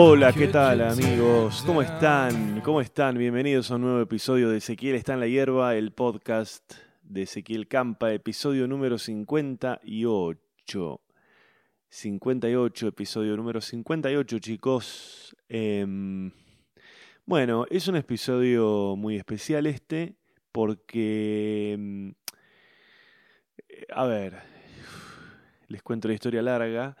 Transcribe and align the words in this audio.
Hola, 0.00 0.32
¿qué 0.32 0.46
tal 0.46 0.80
amigos? 0.82 1.64
¿Cómo 1.66 1.82
están? 1.82 2.60
¿Cómo 2.60 2.80
están? 2.80 3.18
Bienvenidos 3.18 3.72
a 3.72 3.74
un 3.74 3.80
nuevo 3.80 4.00
episodio 4.00 4.48
de 4.48 4.58
Ezequiel 4.58 4.94
está 4.94 5.14
en 5.14 5.20
la 5.20 5.26
hierba, 5.26 5.74
el 5.74 5.90
podcast 5.90 6.74
de 7.02 7.22
Ezequiel 7.22 7.66
Campa, 7.66 8.12
episodio 8.12 8.68
número 8.68 8.96
58. 8.96 11.00
58, 11.88 12.86
episodio 12.86 13.36
número 13.36 13.60
58, 13.60 14.38
chicos. 14.38 15.36
Em, 15.48 16.30
bueno, 17.26 17.66
es 17.68 17.88
un 17.88 17.96
episodio 17.96 18.94
muy 18.94 19.16
especial 19.16 19.66
este, 19.66 20.14
porque... 20.52 21.72
Em, 21.72 22.14
a 23.92 24.04
ver, 24.04 24.36
les 25.66 25.82
cuento 25.82 26.06
la 26.06 26.14
historia 26.14 26.40
larga. 26.40 26.96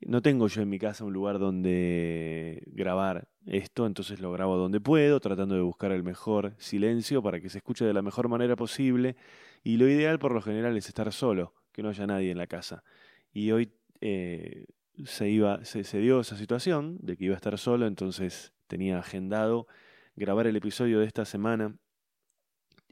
No 0.00 0.20
tengo 0.20 0.46
yo 0.48 0.62
en 0.62 0.68
mi 0.68 0.78
casa 0.78 1.04
un 1.04 1.12
lugar 1.12 1.38
donde 1.38 2.62
grabar 2.66 3.28
esto, 3.46 3.86
entonces 3.86 4.20
lo 4.20 4.30
grabo 4.30 4.56
donde 4.56 4.80
puedo, 4.80 5.20
tratando 5.20 5.54
de 5.54 5.62
buscar 5.62 5.90
el 5.92 6.02
mejor 6.02 6.54
silencio 6.58 7.22
para 7.22 7.40
que 7.40 7.48
se 7.48 7.58
escuche 7.58 7.84
de 7.84 7.94
la 7.94 8.02
mejor 8.02 8.28
manera 8.28 8.56
posible. 8.56 9.16
Y 9.64 9.78
lo 9.78 9.88
ideal 9.88 10.18
por 10.18 10.32
lo 10.32 10.42
general 10.42 10.76
es 10.76 10.88
estar 10.88 11.10
solo, 11.12 11.54
que 11.72 11.82
no 11.82 11.88
haya 11.88 12.06
nadie 12.06 12.30
en 12.30 12.38
la 12.38 12.46
casa. 12.46 12.84
Y 13.32 13.50
hoy 13.52 13.72
eh, 14.00 14.66
se, 15.04 15.30
iba, 15.30 15.64
se, 15.64 15.82
se 15.82 15.98
dio 15.98 16.20
esa 16.20 16.36
situación 16.36 16.98
de 17.00 17.16
que 17.16 17.24
iba 17.24 17.34
a 17.34 17.36
estar 17.36 17.56
solo, 17.58 17.86
entonces 17.86 18.52
tenía 18.66 18.98
agendado 18.98 19.66
grabar 20.14 20.46
el 20.46 20.56
episodio 20.56 21.00
de 21.00 21.06
esta 21.06 21.24
semana. 21.24 21.76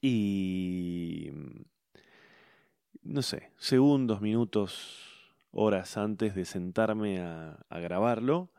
Y 0.00 1.30
no 3.02 3.22
sé, 3.22 3.50
segundos, 3.58 4.20
minutos, 4.20 5.13
horas 5.54 5.96
antes 5.96 6.34
de 6.34 6.44
sentarme 6.44 7.20
a, 7.20 7.64
grabarlo, 7.70 8.50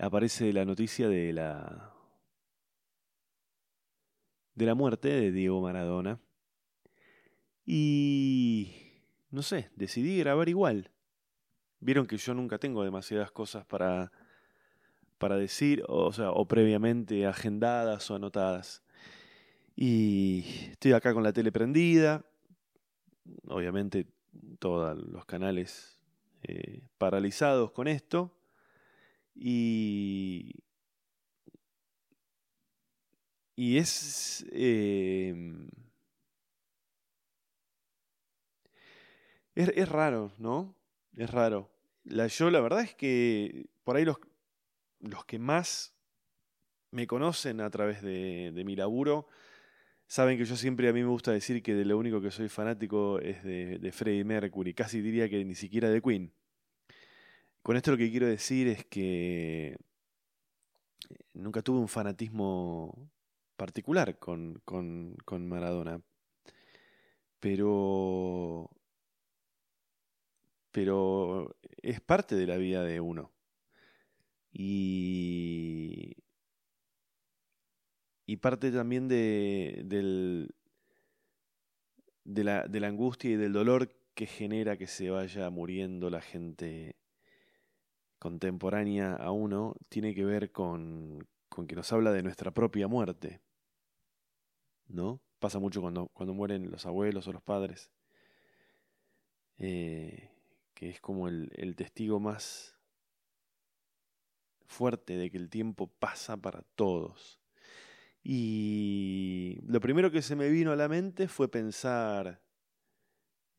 aparece 0.00 0.52
la 0.52 0.64
noticia 0.64 1.08
de 1.08 1.32
la 1.32 1.94
de 4.54 4.66
la 4.66 4.74
muerte 4.74 5.08
de 5.08 5.30
Diego 5.30 5.60
Maradona. 5.62 6.18
Y 7.64 8.72
no 9.30 9.42
sé, 9.42 9.70
decidí 9.76 10.18
grabar 10.18 10.48
igual. 10.48 10.90
Vieron 11.80 12.06
que 12.06 12.16
yo 12.16 12.34
nunca 12.34 12.58
tengo 12.58 12.82
demasiadas 12.82 13.30
cosas 13.30 13.64
para 13.64 14.10
para 15.18 15.36
decir, 15.36 15.84
o 15.88 16.12
sea, 16.12 16.30
o 16.30 16.46
previamente 16.46 17.26
agendadas 17.26 18.10
o 18.10 18.14
anotadas. 18.14 18.82
Y 19.76 20.44
estoy 20.70 20.92
acá 20.92 21.12
con 21.14 21.22
la 21.22 21.32
tele 21.32 21.52
prendida, 21.52 22.24
obviamente 23.46 24.06
todos 24.58 24.96
los 24.96 25.24
canales 25.24 25.98
eh, 26.42 26.82
paralizados 26.98 27.70
con 27.72 27.88
esto. 27.88 28.34
Y, 29.34 30.54
y 33.56 33.78
es... 33.78 34.46
Eh, 34.52 35.34
es, 39.54 39.68
es, 39.74 39.88
raro, 39.88 40.32
¿no? 40.38 40.74
Es 41.16 41.30
raro. 41.30 41.70
La, 42.04 42.26
yo 42.26 42.50
la 42.50 42.60
verdad 42.60 42.80
es 42.80 42.94
que 42.94 43.66
por 43.84 43.96
ahí 43.96 44.04
los, 44.04 44.18
los 45.00 45.24
que 45.24 45.38
más 45.38 45.94
me 46.90 47.06
conocen 47.06 47.60
a 47.60 47.70
través 47.70 48.02
de 48.02 48.62
mi 48.64 48.76
laburo 48.76 49.28
Saben 50.08 50.38
que 50.38 50.46
yo 50.46 50.56
siempre 50.56 50.88
a 50.88 50.92
mí 50.94 51.02
me 51.02 51.08
gusta 51.08 51.32
decir 51.32 51.62
que 51.62 51.74
de 51.74 51.84
lo 51.84 51.98
único 51.98 52.22
que 52.22 52.30
soy 52.30 52.48
fanático 52.48 53.20
es 53.20 53.44
de, 53.44 53.78
de 53.78 53.92
Freddie 53.92 54.24
Mercury, 54.24 54.72
casi 54.72 55.02
diría 55.02 55.28
que 55.28 55.44
ni 55.44 55.54
siquiera 55.54 55.90
de 55.90 56.00
Queen. 56.00 56.32
Con 57.62 57.76
esto 57.76 57.90
lo 57.90 57.98
que 57.98 58.10
quiero 58.10 58.26
decir 58.26 58.68
es 58.68 58.86
que 58.86 59.76
nunca 61.34 61.60
tuve 61.60 61.78
un 61.78 61.88
fanatismo 61.88 63.10
particular 63.56 64.18
con, 64.18 64.62
con, 64.64 65.14
con 65.26 65.46
Maradona. 65.46 66.00
Pero. 67.38 68.70
Pero 70.72 71.54
es 71.82 72.00
parte 72.00 72.34
de 72.34 72.46
la 72.46 72.56
vida 72.56 72.82
de 72.82 73.00
uno. 73.00 73.30
Y 74.52 76.16
y 78.28 78.36
parte 78.36 78.70
también 78.70 79.08
de, 79.08 80.50
la, 82.26 82.86
angustia 82.86 83.30
y 83.30 83.36
del 83.36 83.54
dolor 83.54 83.90
que 84.12 84.26
genera 84.26 84.76
que 84.76 84.86
se 84.86 85.08
vaya 85.08 85.48
muriendo 85.48 86.10
la 86.10 86.20
gente 86.20 86.94
contemporánea 88.18 89.14
a 89.14 89.30
uno, 89.30 89.76
tiene 89.88 90.14
que 90.14 90.26
ver 90.26 90.52
con, 90.52 91.26
con 91.48 91.66
que 91.66 91.74
nos 91.74 91.90
habla 91.90 92.12
de 92.12 92.22
nuestra 92.22 92.50
propia 92.50 92.86
muerte. 92.86 93.40
¿No? 94.88 95.22
Pasa 95.38 95.58
mucho 95.58 95.80
cuando, 95.80 96.08
cuando 96.08 96.34
mueren 96.34 96.70
los 96.70 96.84
abuelos 96.84 97.26
o 97.28 97.32
los 97.32 97.42
padres. 97.42 97.90
Eh, 99.56 100.28
que 100.74 100.90
es 100.90 101.00
como 101.00 101.28
el 101.28 101.74
testigo 101.76 102.20
más 102.20 102.76
fuerte 104.66 105.16
de 105.16 105.30
que 105.30 105.38
el 105.38 105.48
tiempo 105.48 105.86
pasa 105.86 106.36
para 106.36 106.60
todos. 106.74 107.37
Y 108.22 109.60
lo 109.66 109.80
primero 109.80 110.10
que 110.10 110.22
se 110.22 110.36
me 110.36 110.48
vino 110.48 110.72
a 110.72 110.76
la 110.76 110.88
mente 110.88 111.28
fue 111.28 111.50
pensar 111.50 112.42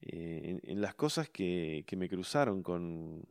eh, 0.02 0.60
en, 0.64 0.82
las 0.82 0.96
cosas 0.96 1.30
que, 1.30 1.84
que 1.88 1.96
me 1.96 2.10
cruzaron 2.10 2.62
con, 2.62 3.28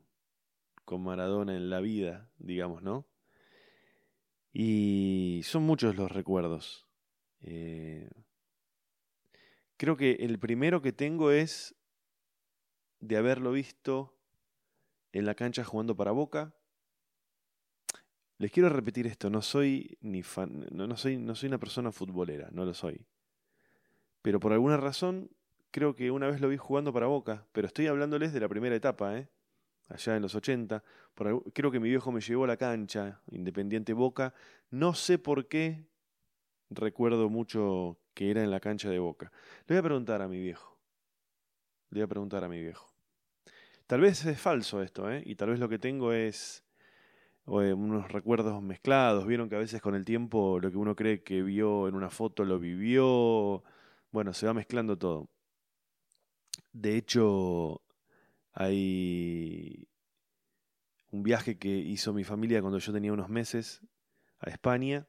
con 0.84 1.02
Maradona 1.02 1.54
en 1.54 1.70
la 1.70 1.80
vida, 1.80 2.30
digamos, 2.38 2.82
¿no? 2.82 3.06
Y 4.52 5.42
son 5.44 5.62
muchos 5.62 5.96
los 5.96 6.10
recuerdos. 6.10 6.88
Eh, 7.42 8.10
creo 9.76 9.96
que 9.96 10.12
el 10.20 10.38
primero 10.38 10.82
que 10.82 10.92
tengo 10.92 11.30
es 11.30 11.76
de 13.00 13.16
haberlo 13.16 13.52
visto 13.52 14.18
en 15.12 15.26
la 15.26 15.34
cancha 15.34 15.64
jugando 15.64 15.96
para 15.96 16.10
Boca 16.10 16.57
les 18.38 18.52
quiero 18.52 18.68
repetir 18.68 19.06
esto, 19.06 19.30
no 19.30 19.42
soy 19.42 19.98
ni 20.00 20.22
fan, 20.22 20.66
no, 20.70 20.86
no, 20.86 20.96
soy, 20.96 21.18
no 21.18 21.34
soy 21.34 21.48
una 21.48 21.58
persona 21.58 21.92
futbolera, 21.92 22.48
no 22.52 22.64
lo 22.64 22.72
soy. 22.72 23.04
Pero 24.22 24.40
por 24.40 24.52
alguna 24.52 24.76
razón 24.76 25.30
creo 25.70 25.94
que 25.94 26.10
una 26.10 26.28
vez 26.28 26.40
lo 26.40 26.48
vi 26.48 26.56
jugando 26.56 26.92
para 26.92 27.06
Boca, 27.06 27.46
pero 27.52 27.66
estoy 27.66 27.88
hablándoles 27.88 28.32
de 28.32 28.40
la 28.40 28.48
primera 28.48 28.76
etapa, 28.76 29.18
¿eh? 29.18 29.28
allá 29.88 30.16
en 30.16 30.22
los 30.22 30.34
80. 30.34 30.82
Por, 31.14 31.52
creo 31.52 31.70
que 31.70 31.80
mi 31.80 31.88
viejo 31.88 32.12
me 32.12 32.20
llevó 32.20 32.44
a 32.44 32.46
la 32.46 32.56
cancha, 32.56 33.20
Independiente 33.30 33.92
Boca. 33.92 34.34
No 34.70 34.94
sé 34.94 35.18
por 35.18 35.48
qué 35.48 35.86
recuerdo 36.70 37.28
mucho 37.28 37.98
que 38.14 38.30
era 38.30 38.42
en 38.42 38.50
la 38.50 38.60
cancha 38.60 38.88
de 38.90 38.98
Boca. 38.98 39.32
Le 39.66 39.74
voy 39.74 39.78
a 39.78 39.82
preguntar 39.82 40.22
a 40.22 40.28
mi 40.28 40.38
viejo. 40.38 40.78
Le 41.90 42.00
voy 42.00 42.04
a 42.04 42.08
preguntar 42.08 42.44
a 42.44 42.48
mi 42.48 42.60
viejo. 42.60 42.92
Tal 43.86 44.00
vez 44.00 44.24
es 44.26 44.38
falso 44.38 44.82
esto, 44.82 45.10
¿eh? 45.10 45.22
y 45.24 45.34
tal 45.34 45.50
vez 45.50 45.58
lo 45.58 45.68
que 45.68 45.78
tengo 45.78 46.12
es 46.12 46.62
o 47.48 47.60
unos 47.60 48.12
recuerdos 48.12 48.62
mezclados. 48.62 49.26
Vieron 49.26 49.48
que 49.48 49.56
a 49.56 49.58
veces 49.58 49.80
con 49.80 49.94
el 49.94 50.04
tiempo 50.04 50.60
lo 50.60 50.70
que 50.70 50.76
uno 50.76 50.94
cree 50.94 51.22
que 51.22 51.42
vio 51.42 51.88
en 51.88 51.94
una 51.94 52.10
foto 52.10 52.44
lo 52.44 52.58
vivió. 52.58 53.64
Bueno, 54.12 54.34
se 54.34 54.46
va 54.46 54.54
mezclando 54.54 54.98
todo. 54.98 55.28
De 56.72 56.96
hecho, 56.96 57.82
hay 58.52 59.88
un 61.10 61.22
viaje 61.22 61.58
que 61.58 61.68
hizo 61.68 62.12
mi 62.12 62.24
familia 62.24 62.60
cuando 62.60 62.78
yo 62.78 62.92
tenía 62.92 63.12
unos 63.12 63.28
meses 63.30 63.82
a 64.40 64.50
España. 64.50 65.06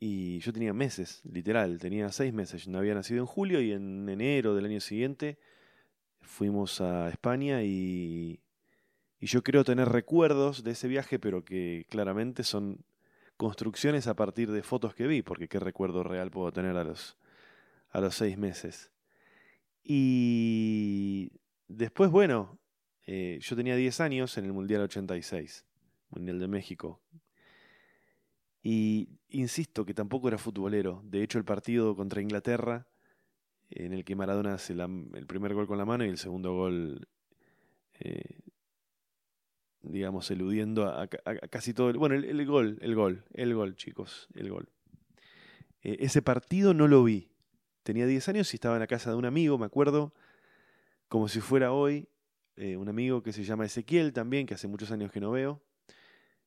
Y 0.00 0.40
yo 0.40 0.52
tenía 0.52 0.72
meses, 0.72 1.22
literal, 1.24 1.78
tenía 1.78 2.10
seis 2.10 2.32
meses. 2.32 2.64
Yo 2.66 2.76
había 2.76 2.94
nacido 2.94 3.20
en 3.20 3.26
julio 3.26 3.60
y 3.60 3.70
en 3.70 4.08
enero 4.08 4.56
del 4.56 4.64
año 4.64 4.80
siguiente 4.80 5.38
fuimos 6.20 6.80
a 6.80 7.08
España 7.08 7.62
y 7.62 8.40
y 9.22 9.26
yo 9.26 9.44
creo 9.44 9.62
tener 9.62 9.88
recuerdos 9.88 10.64
de 10.64 10.72
ese 10.72 10.88
viaje, 10.88 11.20
pero 11.20 11.44
que 11.44 11.86
claramente 11.88 12.42
son 12.42 12.84
construcciones 13.36 14.08
a 14.08 14.16
partir 14.16 14.50
de 14.50 14.64
fotos 14.64 14.96
que 14.96 15.06
vi, 15.06 15.22
porque 15.22 15.46
qué 15.46 15.60
recuerdo 15.60 16.02
real 16.02 16.32
puedo 16.32 16.50
tener 16.50 16.76
a 16.76 16.82
los, 16.82 17.16
a 17.90 18.00
los 18.00 18.16
seis 18.16 18.36
meses. 18.36 18.90
Y 19.84 21.30
después, 21.68 22.10
bueno, 22.10 22.58
eh, 23.06 23.38
yo 23.40 23.54
tenía 23.54 23.76
10 23.76 24.00
años 24.00 24.36
en 24.38 24.44
el 24.46 24.52
Mundial 24.52 24.82
86, 24.82 25.66
Mundial 26.10 26.40
de 26.40 26.48
México. 26.48 27.00
Y 28.60 29.20
insisto 29.28 29.84
que 29.84 29.94
tampoco 29.94 30.26
era 30.26 30.36
futbolero. 30.36 31.00
De 31.04 31.22
hecho, 31.22 31.38
el 31.38 31.44
partido 31.44 31.94
contra 31.94 32.22
Inglaterra, 32.22 32.88
en 33.70 33.92
el 33.92 34.04
que 34.04 34.16
Maradona 34.16 34.54
hace 34.54 34.72
el 34.72 35.26
primer 35.28 35.54
gol 35.54 35.68
con 35.68 35.78
la 35.78 35.84
mano 35.84 36.04
y 36.04 36.08
el 36.08 36.18
segundo 36.18 36.56
gol 36.56 37.06
eh, 38.00 38.40
digamos, 39.82 40.30
eludiendo 40.30 40.86
a, 40.86 41.08
casi 41.08 41.74
todo. 41.74 41.90
El, 41.90 41.98
bueno, 41.98 42.14
el, 42.14 42.46
gol, 42.46 42.78
el 42.80 42.94
gol, 42.94 43.24
el 43.34 43.54
gol, 43.54 43.76
chicos, 43.76 44.28
el 44.34 44.50
gol. 44.50 44.68
Eh, 45.82 45.98
ese 46.00 46.22
partido 46.22 46.74
no 46.74 46.88
lo 46.88 47.04
vi. 47.04 47.30
Tenía 47.82 48.06
10 48.06 48.28
años 48.28 48.52
y 48.54 48.56
estaba 48.56 48.76
en 48.76 48.80
la 48.80 48.86
casa 48.86 49.10
de 49.10 49.16
un 49.16 49.24
amigo, 49.24 49.58
me 49.58 49.66
acuerdo, 49.66 50.14
como 51.08 51.28
si 51.28 51.40
fuera 51.40 51.72
hoy, 51.72 52.08
eh, 52.56 52.76
un 52.76 52.88
amigo 52.88 53.22
que 53.22 53.32
se 53.32 53.42
llama 53.42 53.64
Ezequiel 53.64 54.12
también, 54.12 54.46
que 54.46 54.54
hace 54.54 54.68
muchos 54.68 54.92
años 54.92 55.10
que 55.10 55.20
no 55.20 55.32
veo. 55.32 55.60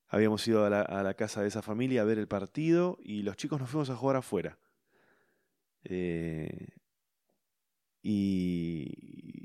habíamos 0.08 0.48
ido 0.48 0.66
a 0.66 0.70
la, 0.70 0.82
a 0.82 1.04
la 1.04 1.14
casa 1.16 1.42
de 1.42 1.50
esa 1.50 1.62
familia 1.62 2.02
a 2.02 2.06
ver 2.06 2.20
el 2.20 2.28
partido 2.28 2.98
y 3.04 3.24
los 3.24 3.36
chicos 3.36 3.60
nos 3.60 3.70
fuimos 3.70 3.90
a 3.90 3.96
jugar 3.96 4.16
afuera. 4.16 4.58
Eh, 5.86 6.68
y, 8.02 9.45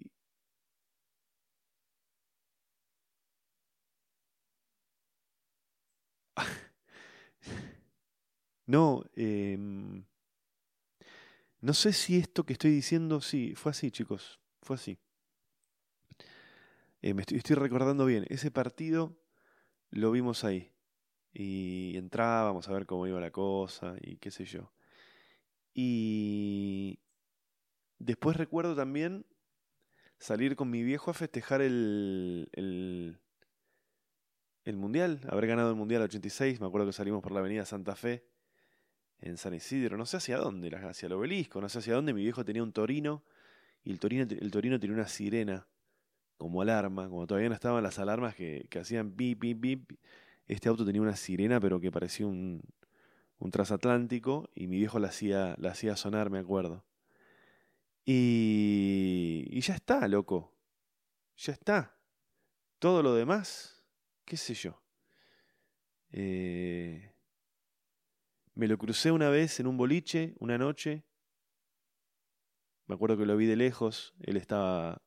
no, 8.70 9.04
em, 9.16 10.04
no 11.60 11.74
sé 11.74 11.92
si 11.92 12.18
esto 12.18 12.44
que 12.44 12.52
estoy 12.52 12.70
diciendo, 12.70 13.20
sí, 13.20 13.54
fue 13.56 13.70
así, 13.70 13.90
chicos, 13.90 14.40
fue 14.62 14.76
así. 14.76 14.98
Eh, 17.02 17.14
me 17.14 17.22
estoy, 17.22 17.38
estoy 17.38 17.56
recordando 17.56 18.06
bien, 18.06 18.26
ese 18.28 18.50
partido 18.50 19.16
lo 19.90 20.12
vimos 20.12 20.44
ahí. 20.44 20.72
Y 21.32 21.96
entrábamos 21.96 22.68
a 22.68 22.72
ver 22.72 22.86
cómo 22.86 23.06
iba 23.06 23.20
la 23.20 23.32
cosa 23.32 23.96
y 24.00 24.18
qué 24.18 24.30
sé 24.30 24.44
yo. 24.44 24.72
Y 25.74 27.00
después 27.98 28.36
recuerdo 28.36 28.76
también 28.76 29.26
salir 30.18 30.54
con 30.54 30.70
mi 30.70 30.82
viejo 30.84 31.10
a 31.10 31.14
festejar 31.14 31.60
el, 31.60 32.48
el, 32.52 33.18
el 34.64 34.76
Mundial, 34.76 35.20
haber 35.28 35.46
ganado 35.48 35.70
el 35.70 35.76
Mundial 35.76 36.02
86. 36.02 36.60
Me 36.60 36.66
acuerdo 36.68 36.86
que 36.86 36.92
salimos 36.92 37.22
por 37.22 37.32
la 37.32 37.40
avenida 37.40 37.64
Santa 37.64 37.96
Fe 37.96 38.30
en 39.20 39.36
San 39.36 39.54
Isidro, 39.54 39.96
no 39.96 40.06
sé 40.06 40.16
hacia 40.16 40.38
dónde, 40.38 40.74
hacia 40.74 41.06
el 41.06 41.12
obelisco, 41.12 41.60
no 41.60 41.68
sé 41.68 41.78
hacia 41.78 41.94
dónde. 41.94 42.12
Mi 42.14 42.22
viejo 42.22 42.44
tenía 42.44 42.62
un 42.62 42.72
torino 42.72 43.22
y 43.84 43.90
el 43.92 43.98
torino, 43.98 44.26
el 44.28 44.50
torino 44.50 44.78
tenía 44.78 44.94
una 44.96 45.08
sirena 45.08 45.66
como 46.36 46.62
alarma, 46.62 47.08
como 47.08 47.26
todavía 47.26 47.50
no 47.50 47.54
estaban 47.54 47.82
las 47.82 47.98
alarmas 47.98 48.34
que, 48.34 48.66
que 48.70 48.78
hacían 48.78 49.16
bip, 49.16 49.40
bip, 49.40 49.60
bip. 49.60 49.92
Este 50.48 50.68
auto 50.68 50.84
tenía 50.84 51.02
una 51.02 51.16
sirena, 51.16 51.60
pero 51.60 51.80
que 51.80 51.90
parecía 51.92 52.26
un, 52.26 52.62
un 53.38 53.50
transatlántico, 53.50 54.48
y 54.54 54.66
mi 54.66 54.78
viejo 54.78 54.98
la 54.98 55.08
hacía, 55.08 55.54
la 55.58 55.72
hacía 55.72 55.96
sonar, 55.96 56.30
me 56.30 56.38
acuerdo. 56.38 56.84
Y, 58.04 59.46
y 59.50 59.60
ya 59.60 59.74
está, 59.74 60.08
loco. 60.08 60.52
Ya 61.36 61.52
está. 61.52 61.96
Todo 62.78 63.02
lo 63.02 63.14
demás, 63.14 63.84
qué 64.24 64.36
sé 64.36 64.54
yo. 64.54 64.80
Eh, 66.12 67.09
me 68.60 68.68
lo 68.68 68.76
crucé 68.76 69.10
una 69.10 69.30
vez 69.30 69.58
en 69.58 69.66
un 69.66 69.78
boliche, 69.78 70.34
una 70.38 70.58
noche. 70.58 71.02
Me 72.84 72.94
acuerdo 72.94 73.16
que 73.16 73.24
lo 73.24 73.34
vi 73.34 73.46
de 73.46 73.56
lejos. 73.56 74.14
Él 74.20 74.36
estaba 74.36 75.00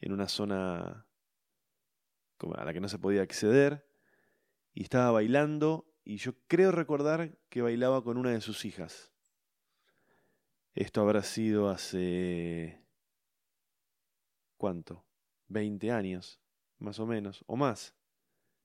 en 0.00 0.10
una 0.10 0.26
zona 0.26 1.06
a 2.56 2.64
la 2.64 2.72
que 2.72 2.80
no 2.80 2.88
se 2.88 2.98
podía 2.98 3.22
acceder. 3.22 3.86
Y 4.74 4.82
estaba 4.82 5.12
bailando. 5.12 5.94
Y 6.02 6.16
yo 6.16 6.32
creo 6.48 6.72
recordar 6.72 7.38
que 7.50 7.62
bailaba 7.62 8.02
con 8.02 8.16
una 8.16 8.32
de 8.32 8.40
sus 8.40 8.64
hijas. 8.64 9.12
Esto 10.74 11.02
habrá 11.02 11.22
sido 11.22 11.68
hace... 11.68 12.84
¿Cuánto? 14.56 15.06
20 15.46 15.92
años, 15.92 16.40
más 16.78 16.98
o 16.98 17.06
menos, 17.06 17.44
o 17.46 17.54
más. 17.54 17.94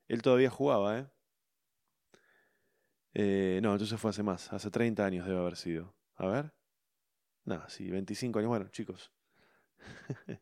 Él 0.08 0.24
todavía 0.24 0.50
jugaba, 0.50 0.98
¿eh? 0.98 1.15
¿Eh? 3.16 3.60
no, 3.64 3.72
entonces 3.72 4.00
fue 4.00 4.12
hace 4.12 4.24
más, 4.24 4.52
hace 4.54 4.70
30 4.70 5.06
años 5.06 5.26
debe 5.26 5.40
haber 5.40 5.56
sido. 5.56 5.94
A 6.18 6.28
ver. 6.28 6.54
No, 7.46 7.68
sí, 7.70 7.90
25 7.90 8.40
años. 8.40 8.50
Bueno, 8.50 8.68
chicos. 8.70 9.12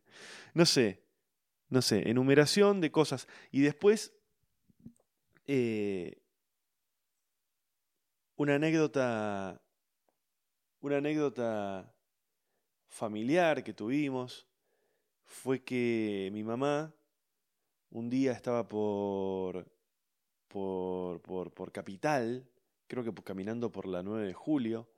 no 0.53 0.65
sé, 0.65 1.03
no 1.69 1.81
sé, 1.81 2.09
enumeración 2.09 2.81
de 2.81 2.91
cosas. 2.91 3.27
Y 3.51 3.61
después, 3.61 4.13
eh, 5.45 6.21
una 8.35 8.55
anécdota, 8.55 9.61
una 10.81 10.97
anécdota 10.97 11.93
familiar 12.87 13.63
que 13.63 13.73
tuvimos 13.73 14.47
fue 15.23 15.63
que 15.63 16.29
mi 16.31 16.43
mamá 16.43 16.93
un 17.89 18.09
día 18.09 18.31
estaba 18.31 18.67
por, 18.67 19.65
por, 20.47 21.21
por, 21.21 21.53
por 21.53 21.71
Capital, 21.71 22.47
creo 22.87 23.03
que 23.03 23.13
caminando 23.23 23.71
por 23.71 23.87
la 23.87 24.03
9 24.03 24.27
de 24.27 24.33
julio, 24.33 24.89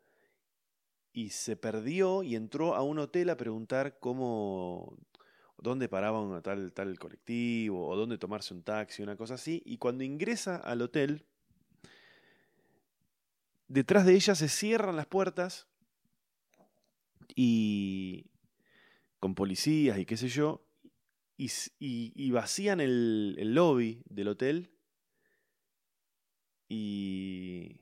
y 1.16 1.30
se 1.30 1.56
perdió 1.56 2.24
y 2.24 2.36
entró 2.36 2.76
a 2.76 2.84
un 2.84 3.00
hotel 3.00 3.30
a 3.30 3.38
preguntar 3.38 4.00
cómo, 4.00 4.98
dónde 5.58 5.88
paraba 5.88 6.22
un 6.22 6.42
tal, 6.42 7.00
colectivo 7.00 7.88
o 7.88 7.96
dónde 7.96 8.18
tomarse 8.18 8.54
un 8.54 8.64
taxi, 8.64 9.02
una 9.02 9.16
cosa 9.16 9.36
así, 9.36 9.64
y 9.66 9.78
cuando 9.78 10.04
ingresa 10.04 10.58
al 10.58 10.82
hotel, 10.82 11.26
detrás 13.70 14.06
de 14.06 14.16
ella 14.16 14.36
se 14.36 14.50
cierran 14.50 14.98
las 14.98 15.08
puertas 15.08 15.68
y 17.34 18.26
con 19.22 19.36
policías 19.36 19.98
y 19.98 20.06
qué 20.06 20.18
sé 20.18 20.28
yo, 20.28 20.66
y, 21.38 21.50
y, 21.80 22.32
vacían 22.32 22.80
el, 22.80 23.36
el 23.38 23.56
lobby 23.56 24.02
del 24.10 24.30
hotel 24.30 24.75
y 26.68 27.82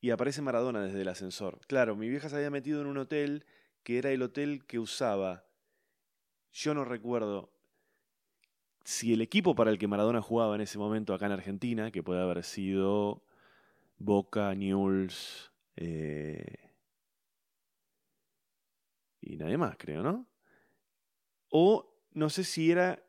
y 0.00 0.10
aparece 0.10 0.42
Maradona 0.42 0.80
desde 0.82 1.02
el 1.02 1.08
ascensor. 1.08 1.60
Claro, 1.66 1.96
mi 1.96 2.08
vieja 2.08 2.28
se 2.28 2.36
había 2.36 2.50
metido 2.50 2.80
en 2.80 2.86
un 2.86 2.98
hotel 2.98 3.44
que 3.82 3.98
era 3.98 4.10
el 4.10 4.22
hotel 4.22 4.64
que 4.66 4.78
usaba, 4.78 5.46
yo 6.52 6.74
no 6.74 6.84
recuerdo 6.84 7.52
si 8.84 9.12
el 9.12 9.20
equipo 9.20 9.54
para 9.54 9.70
el 9.70 9.78
que 9.78 9.86
Maradona 9.86 10.22
jugaba 10.22 10.54
en 10.54 10.62
ese 10.62 10.78
momento 10.78 11.12
acá 11.12 11.26
en 11.26 11.32
Argentina, 11.32 11.90
que 11.90 12.02
puede 12.02 12.22
haber 12.22 12.42
sido 12.42 13.22
Boca, 13.98 14.54
Newell's 14.54 15.52
eh, 15.76 16.72
y 19.20 19.36
nadie 19.36 19.58
más, 19.58 19.76
creo, 19.76 20.02
¿no? 20.02 20.26
O 21.50 21.94
no 22.12 22.30
sé 22.30 22.44
si 22.44 22.70
era, 22.70 23.02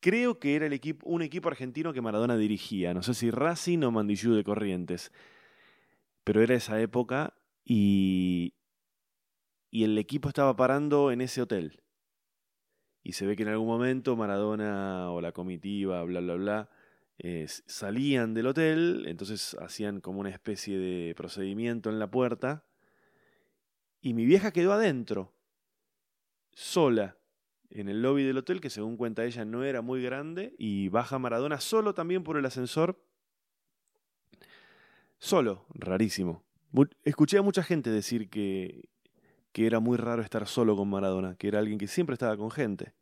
creo 0.00 0.38
que 0.38 0.56
era 0.56 0.68
un 1.04 1.22
equipo 1.22 1.48
argentino 1.48 1.92
que 1.92 2.00
Maradona 2.00 2.36
dirigía, 2.36 2.94
no 2.94 3.02
sé 3.02 3.14
si 3.14 3.30
Racing 3.30 3.82
o 3.82 3.90
Mandillú 3.90 4.34
de 4.34 4.44
Corrientes 4.44 5.12
pero 6.28 6.42
era 6.42 6.54
esa 6.56 6.78
época 6.78 7.32
y, 7.64 8.52
y 9.70 9.84
el 9.84 9.96
equipo 9.96 10.28
estaba 10.28 10.54
parando 10.56 11.10
en 11.10 11.22
ese 11.22 11.40
hotel. 11.40 11.82
Y 13.02 13.12
se 13.12 13.24
ve 13.24 13.34
que 13.34 13.44
en 13.44 13.48
algún 13.48 13.66
momento 13.66 14.14
Maradona 14.14 15.10
o 15.10 15.22
la 15.22 15.32
comitiva, 15.32 16.02
bla, 16.04 16.20
bla, 16.20 16.34
bla, 16.34 16.70
eh, 17.16 17.46
salían 17.48 18.34
del 18.34 18.48
hotel, 18.48 19.06
entonces 19.08 19.56
hacían 19.58 20.02
como 20.02 20.20
una 20.20 20.28
especie 20.28 20.78
de 20.78 21.14
procedimiento 21.14 21.88
en 21.88 21.98
la 21.98 22.10
puerta. 22.10 22.66
Y 24.02 24.12
mi 24.12 24.26
vieja 24.26 24.52
quedó 24.52 24.74
adentro, 24.74 25.32
sola, 26.50 27.16
en 27.70 27.88
el 27.88 28.02
lobby 28.02 28.24
del 28.24 28.38
hotel, 28.38 28.60
que 28.60 28.70
según 28.70 28.96
cuenta 28.96 29.24
ella 29.24 29.44
no 29.44 29.64
era 29.64 29.82
muy 29.82 30.02
grande, 30.02 30.54
y 30.58 30.88
baja 30.88 31.18
Maradona 31.18 31.60
solo 31.60 31.94
también 31.94 32.24
por 32.24 32.36
el 32.36 32.46
ascensor 32.46 32.98
Solo, 35.18 35.66
rarísimo. 35.74 36.44
Escuché 37.04 37.38
a 37.38 37.42
mucha 37.42 37.64
gente 37.64 37.90
decir 37.90 38.30
que, 38.30 38.88
que 39.52 39.66
era 39.66 39.80
muy 39.80 39.96
raro 39.96 40.22
estar 40.22 40.46
solo 40.46 40.76
con 40.76 40.88
Maradona, 40.88 41.34
que 41.34 41.48
era 41.48 41.58
alguien 41.58 41.78
que 41.78 41.88
siempre 41.88 42.14
estaba 42.14 42.36
con 42.36 42.50
gente. 42.50 42.94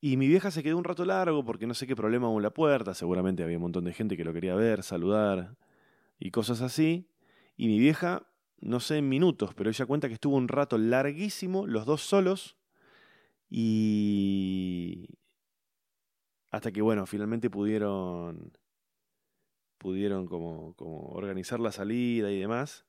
Y 0.00 0.16
mi 0.16 0.26
vieja 0.26 0.50
se 0.50 0.62
quedó 0.62 0.76
un 0.76 0.84
rato 0.84 1.04
largo 1.04 1.44
porque 1.44 1.66
no 1.66 1.74
sé 1.74 1.86
qué 1.86 1.94
problema 1.94 2.28
hubo 2.28 2.38
en 2.38 2.42
la 2.42 2.52
puerta, 2.52 2.92
seguramente 2.92 3.42
había 3.42 3.56
un 3.56 3.62
montón 3.62 3.84
de 3.84 3.92
gente 3.92 4.16
que 4.16 4.24
lo 4.24 4.32
quería 4.32 4.54
ver, 4.54 4.82
saludar 4.82 5.56
y 6.18 6.30
cosas 6.30 6.60
así. 6.60 7.08
Y 7.56 7.68
mi 7.68 7.78
vieja, 7.78 8.26
no 8.60 8.80
sé 8.80 8.98
en 8.98 9.08
minutos, 9.08 9.54
pero 9.54 9.70
ella 9.70 9.86
cuenta 9.86 10.08
que 10.08 10.14
estuvo 10.14 10.36
un 10.36 10.48
rato 10.48 10.76
larguísimo, 10.76 11.66
los 11.66 11.86
dos 11.86 12.02
solos, 12.02 12.56
y... 13.48 15.08
hasta 16.50 16.72
que, 16.72 16.82
bueno, 16.82 17.06
finalmente 17.06 17.50
pudieron 17.50 18.52
pudieron 19.78 20.26
como, 20.26 20.74
como 20.76 21.08
organizar 21.10 21.60
la 21.60 21.70
salida 21.70 22.32
y 22.32 22.40
demás. 22.40 22.86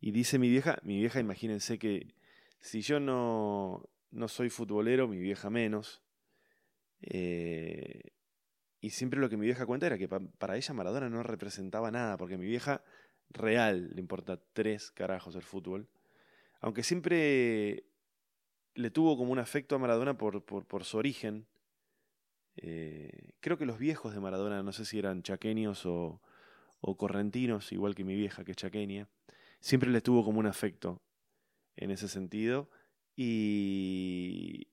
Y 0.00 0.12
dice 0.12 0.38
mi 0.38 0.48
vieja, 0.48 0.78
mi 0.84 0.96
vieja, 0.96 1.18
imagínense 1.18 1.76
que 1.76 2.14
si 2.60 2.82
yo 2.82 3.00
no, 3.00 3.90
no 4.12 4.28
soy 4.28 4.48
futbolero, 4.48 5.08
mi 5.08 5.18
vieja 5.18 5.50
menos. 5.50 6.02
Eh, 7.02 8.12
y 8.80 8.90
siempre 8.90 9.18
lo 9.18 9.28
que 9.28 9.36
mi 9.36 9.46
vieja 9.46 9.66
cuenta 9.66 9.86
era 9.86 9.98
que 9.98 10.08
para 10.08 10.56
ella 10.56 10.74
Maradona 10.74 11.10
no 11.10 11.24
representaba 11.24 11.90
nada, 11.90 12.16
porque 12.16 12.38
mi 12.38 12.46
vieja 12.46 12.84
real 13.30 13.90
le 13.92 14.00
importa 14.00 14.40
tres 14.52 14.92
carajos 14.92 15.34
el 15.34 15.42
fútbol. 15.42 15.88
Aunque 16.60 16.84
siempre 16.84 17.89
le 18.74 18.90
tuvo 18.90 19.16
como 19.16 19.32
un 19.32 19.38
afecto 19.38 19.74
a 19.74 19.78
Maradona 19.78 20.16
por, 20.16 20.44
por, 20.44 20.66
por 20.66 20.84
su 20.84 20.98
origen, 20.98 21.46
eh, 22.56 23.32
creo 23.40 23.58
que 23.58 23.66
los 23.66 23.78
viejos 23.78 24.12
de 24.14 24.20
Maradona, 24.20 24.62
no 24.62 24.72
sé 24.72 24.84
si 24.84 24.98
eran 24.98 25.22
chaqueños 25.22 25.86
o, 25.86 26.20
o 26.80 26.96
correntinos, 26.96 27.72
igual 27.72 27.94
que 27.94 28.04
mi 28.04 28.14
vieja 28.14 28.44
que 28.44 28.52
es 28.52 28.56
chaqueña, 28.56 29.08
siempre 29.60 29.90
les 29.90 30.02
tuvo 30.02 30.24
como 30.24 30.40
un 30.40 30.46
afecto 30.46 31.00
en 31.76 31.90
ese 31.90 32.08
sentido. 32.08 32.70
Y, 33.16 34.68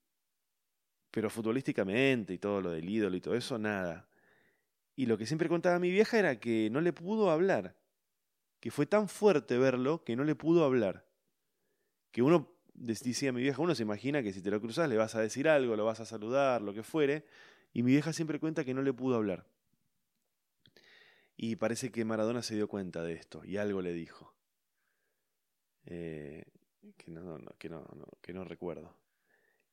pero 1.11 1.29
futbolísticamente 1.29 2.33
y 2.33 2.37
todo 2.37 2.61
lo 2.61 2.71
del 2.71 2.87
ídolo 2.87 3.17
y 3.17 3.21
todo 3.21 3.35
eso, 3.35 3.57
nada. 3.57 4.07
Y 4.95 5.05
lo 5.05 5.17
que 5.17 5.25
siempre 5.25 5.49
contaba 5.49 5.79
mi 5.79 5.91
vieja 5.91 6.17
era 6.17 6.39
que 6.39 6.69
no 6.71 6.81
le 6.81 6.93
pudo 6.93 7.29
hablar, 7.29 7.75
que 8.59 8.71
fue 8.71 8.85
tan 8.85 9.09
fuerte 9.09 9.57
verlo 9.57 10.03
que 10.03 10.15
no 10.15 10.23
le 10.23 10.35
pudo 10.35 10.63
hablar. 10.63 11.05
Que 12.11 12.21
uno, 12.21 12.56
decía 12.77 13.31
mi 13.31 13.41
vieja, 13.41 13.61
uno 13.61 13.75
se 13.75 13.83
imagina 13.83 14.23
que 14.23 14.31
si 14.31 14.41
te 14.41 14.51
lo 14.51 14.61
cruzas 14.61 14.87
le 14.87 14.97
vas 14.97 15.15
a 15.15 15.21
decir 15.21 15.49
algo, 15.49 15.75
lo 15.75 15.85
vas 15.85 15.99
a 15.99 16.05
saludar, 16.05 16.61
lo 16.61 16.73
que 16.73 16.83
fuere, 16.83 17.25
y 17.73 17.83
mi 17.83 17.91
vieja 17.91 18.13
siempre 18.13 18.39
cuenta 18.39 18.63
que 18.63 18.73
no 18.73 18.81
le 18.81 18.93
pudo 18.93 19.15
hablar. 19.15 19.45
Y 21.35 21.57
parece 21.57 21.91
que 21.91 22.05
Maradona 22.05 22.41
se 22.41 22.55
dio 22.55 22.67
cuenta 22.67 23.03
de 23.03 23.13
esto 23.13 23.43
y 23.43 23.57
algo 23.57 23.81
le 23.81 23.93
dijo. 23.93 24.33
Eh, 25.85 26.45
que, 26.97 27.11
no, 27.11 27.37
que, 27.57 27.69
no, 27.69 27.85
que 28.21 28.33
no 28.33 28.43
recuerdo. 28.43 28.97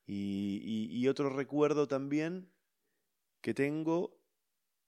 Y, 0.07 1.07
otro 1.09 1.31
recuerdo 1.31 1.89
también 1.89 2.51
que 3.41 3.55
tengo 3.55 4.19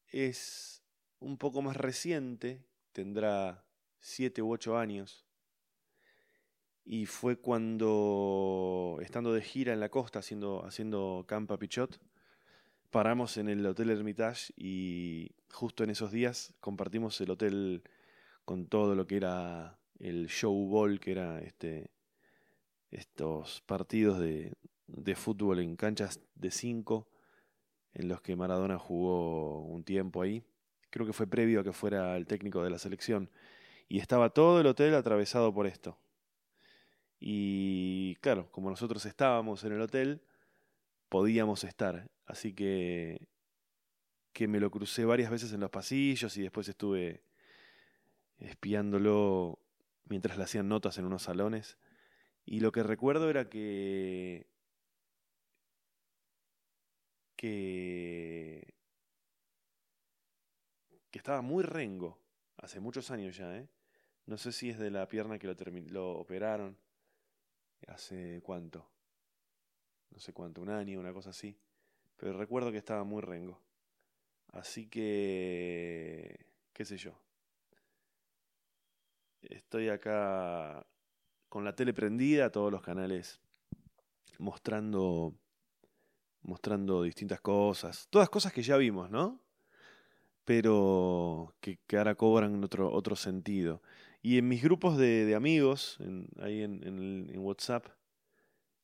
es 0.09 0.83
un 1.19 1.39
poco 1.39 1.63
más 1.63 1.77
reciente, 1.77 2.65
tendrá 2.93 3.65
siete 4.01 4.43
u 4.43 4.53
ocho 4.53 4.77
años, 4.77 5.26
y 6.87 7.07
fue 7.07 7.37
cuando, 7.37 8.99
estando 9.03 9.33
de 9.33 9.43
gira 9.43 9.73
en 9.73 9.81
la 9.81 9.89
costa, 9.89 10.21
haciendo, 10.21 10.65
haciendo 10.65 11.25
Campa 11.27 11.59
Pichot, 11.59 11.99
paramos 12.91 13.37
en 13.39 13.49
el 13.49 13.67
Hotel 13.67 13.91
Hermitage 13.91 14.53
y 14.57 15.33
justo 15.53 15.83
en 15.83 15.91
esos 15.91 16.13
días 16.13 16.55
compartimos 16.61 17.21
el 17.21 17.31
hotel 17.33 17.83
con 18.45 18.69
todo 18.69 18.95
lo 18.95 19.09
que 19.09 19.17
era 19.17 19.81
el 19.99 20.29
show 20.29 20.55
ball, 20.69 21.01
que 21.01 21.11
era 21.11 21.41
este, 21.41 21.91
estos 22.93 23.63
partidos 23.63 24.21
de, 24.21 24.53
de 24.87 25.15
fútbol 25.17 25.59
en 25.59 25.75
canchas 25.75 26.21
de 26.37 26.53
5 26.53 27.09
en 27.95 28.09
los 28.09 28.21
que 28.21 28.37
Maradona 28.37 28.79
jugó 28.79 29.63
un 29.63 29.83
tiempo 29.83 30.23
ahí. 30.23 30.45
Creo 30.91 31.05
que 31.05 31.13
fue 31.13 31.27
previo 31.27 31.61
a 31.61 31.65
que 31.65 31.73
fuera 31.73 32.17
el 32.17 32.29
técnico 32.29 32.63
de 32.63 32.71
la 32.71 32.79
selección. 32.79 33.29
Y 33.89 33.99
estaba 33.99 34.31
todo 34.31 34.61
el 34.61 34.67
hotel 34.69 34.95
atravesado 34.95 35.53
por 35.53 35.67
esto. 35.67 35.99
Y 37.19 38.17
claro, 38.17 38.51
como 38.53 38.71
nosotros 38.71 39.05
estábamos 39.07 39.65
en 39.65 39.73
el 39.73 39.81
hotel, 39.81 40.23
podíamos 41.09 41.65
estar. 41.65 42.11
Así 42.27 42.55
que, 42.55 43.29
que 44.33 44.49
me 44.49 44.61
lo 44.61 44.71
crucé 44.71 45.05
varias 45.05 45.31
veces 45.31 45.53
en 45.53 45.61
los 45.61 45.71
pasillos 45.71 46.37
y 46.37 46.43
después 46.43 46.69
estuve 46.69 47.23
espiándolo 48.39 49.59
mientras 50.05 50.37
le 50.37 50.45
hacían 50.45 50.69
notas 50.69 50.99
en 50.99 51.07
unos 51.07 51.23
salones. 51.23 51.79
Y 52.45 52.61
lo 52.61 52.73
que 52.73 52.83
recuerdo 52.83 53.31
era 53.31 53.49
que 53.49 54.47
que, 57.37 58.75
que 61.11 61.19
estaba 61.19 61.43
muy 61.43 61.63
rengo, 61.63 62.19
hace 62.57 62.81
muchos 62.81 63.11
años 63.11 63.37
ya, 63.37 63.57
¿eh? 63.57 63.69
No 64.27 64.39
sé 64.39 64.53
si 64.53 64.71
es 64.71 64.79
de 64.79 64.91
la 64.91 65.07
pierna 65.07 65.39
que 65.39 65.47
lo, 65.47 65.55
lo 65.91 66.19
operaron, 66.19 66.77
hace 67.87 68.41
cuánto, 68.43 68.89
no 70.11 70.19
sé 70.19 70.33
cuánto, 70.33 70.61
un 70.61 70.71
año, 70.71 71.01
una 71.01 71.13
cosa 71.13 71.31
así, 71.31 71.59
pero 72.17 72.37
recuerdo 72.39 72.73
que 72.73 72.79
estaba 72.79 73.05
muy 73.05 73.23
rengo. 73.23 73.61
Así 74.53 74.87
que, 74.87 76.47
qué 76.73 76.85
sé 76.85 76.97
yo. 76.97 77.19
Estoy 79.43 79.89
acá 79.89 80.87
con 81.49 81.65
la 81.65 81.75
tele 81.75 81.93
prendida, 81.93 82.51
todos 82.51 82.73
los 82.73 82.83
canales 82.83 83.41
mostrando 84.39 85.35
mostrando 86.47 87.03
distintas 87.03 87.41
cosas, 87.41 88.07
todas 88.09 88.31
cosas 88.31 88.53
que 88.53 88.63
ya 88.63 88.77
vimos, 88.77 89.11
¿no? 89.11 89.41
Pero 90.45 91.55
que, 91.61 91.79
ahora 91.97 92.15
cobran 92.15 92.63
otro, 92.63 92.93
otro 92.93 93.17
sentido. 93.17 93.83
Y 94.27 94.39
en 94.39 94.49
mis 94.49 94.61
grupos 94.61 94.99
de, 94.99 95.37
amigos, 95.37 95.99
ahí 96.41 96.65
en, 96.65 97.39
WhatsApp, 97.39 97.87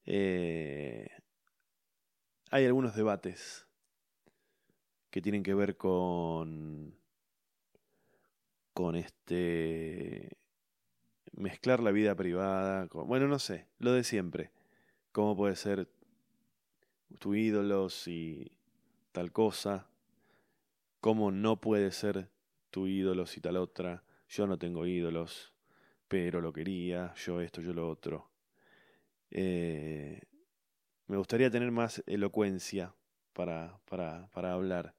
eh, 0.07 1.09
hay 2.53 2.65
algunos 2.65 2.95
debates 2.95 3.67
que 5.11 5.21
tienen 5.21 5.43
que 5.43 5.55
ver 5.55 5.77
con 5.77 6.95
con 8.73 8.95
este 8.95 10.39
mezclar 11.33 11.81
la 11.81 11.91
vida 11.91 12.15
privada, 12.15 12.87
con, 12.87 13.09
bueno, 13.09 13.27
no 13.27 13.41
sé, 13.41 13.67
lo 13.81 13.91
de 13.95 14.05
siempre. 14.05 14.53
¿Cómo 15.11 15.37
puede 15.37 15.57
ser 15.57 15.89
tu 17.19 17.35
ídolo 17.35 17.89
si 17.89 18.53
tal 19.11 19.33
cosa, 19.33 19.89
cómo 21.01 21.33
no 21.33 21.61
puede 21.61 21.91
ser 21.91 22.31
tu 22.71 22.87
ídolo 22.87 23.27
si 23.27 23.41
tal 23.41 23.57
otra, 23.57 24.05
yo 24.33 24.47
no 24.47 24.59
tengo 24.59 24.87
ídolos, 24.87 25.53
pero 26.09 26.41
lo 26.41 26.53
quería, 26.53 27.13
yo 27.15 27.41
esto, 27.41 27.61
yo 27.61 27.75
lo 27.75 27.89
otro. 27.89 28.31
Eh, 29.31 30.21
me 31.07 31.19
gustaría 31.19 31.51
tener 31.51 31.71
más 31.71 32.03
elocuencia 32.07 32.95
para, 33.35 33.79
para, 33.85 34.29
para 34.31 34.55
hablar. 34.55 34.95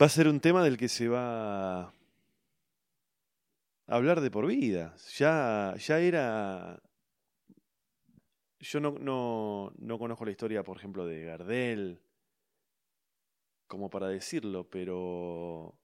Va 0.00 0.06
a 0.06 0.08
ser 0.08 0.28
un 0.28 0.38
tema 0.38 0.62
del 0.62 0.78
que 0.78 0.88
se 0.88 1.08
va 1.08 1.86
a 1.86 1.92
hablar 3.88 4.20
de 4.20 4.30
por 4.30 4.46
vida. 4.46 4.94
Ya, 5.18 5.74
ya 5.76 5.98
era 5.98 6.80
yo 8.60 8.78
no, 8.78 8.92
no, 8.92 9.72
no 9.78 9.98
conozco 9.98 10.24
la 10.24 10.30
historia, 10.30 10.62
por 10.62 10.76
ejemplo, 10.76 11.04
de 11.04 11.24
Gardel, 11.24 12.00
como 13.66 13.90
para 13.90 14.08
decirlo, 14.08 14.68
pero. 14.68 15.79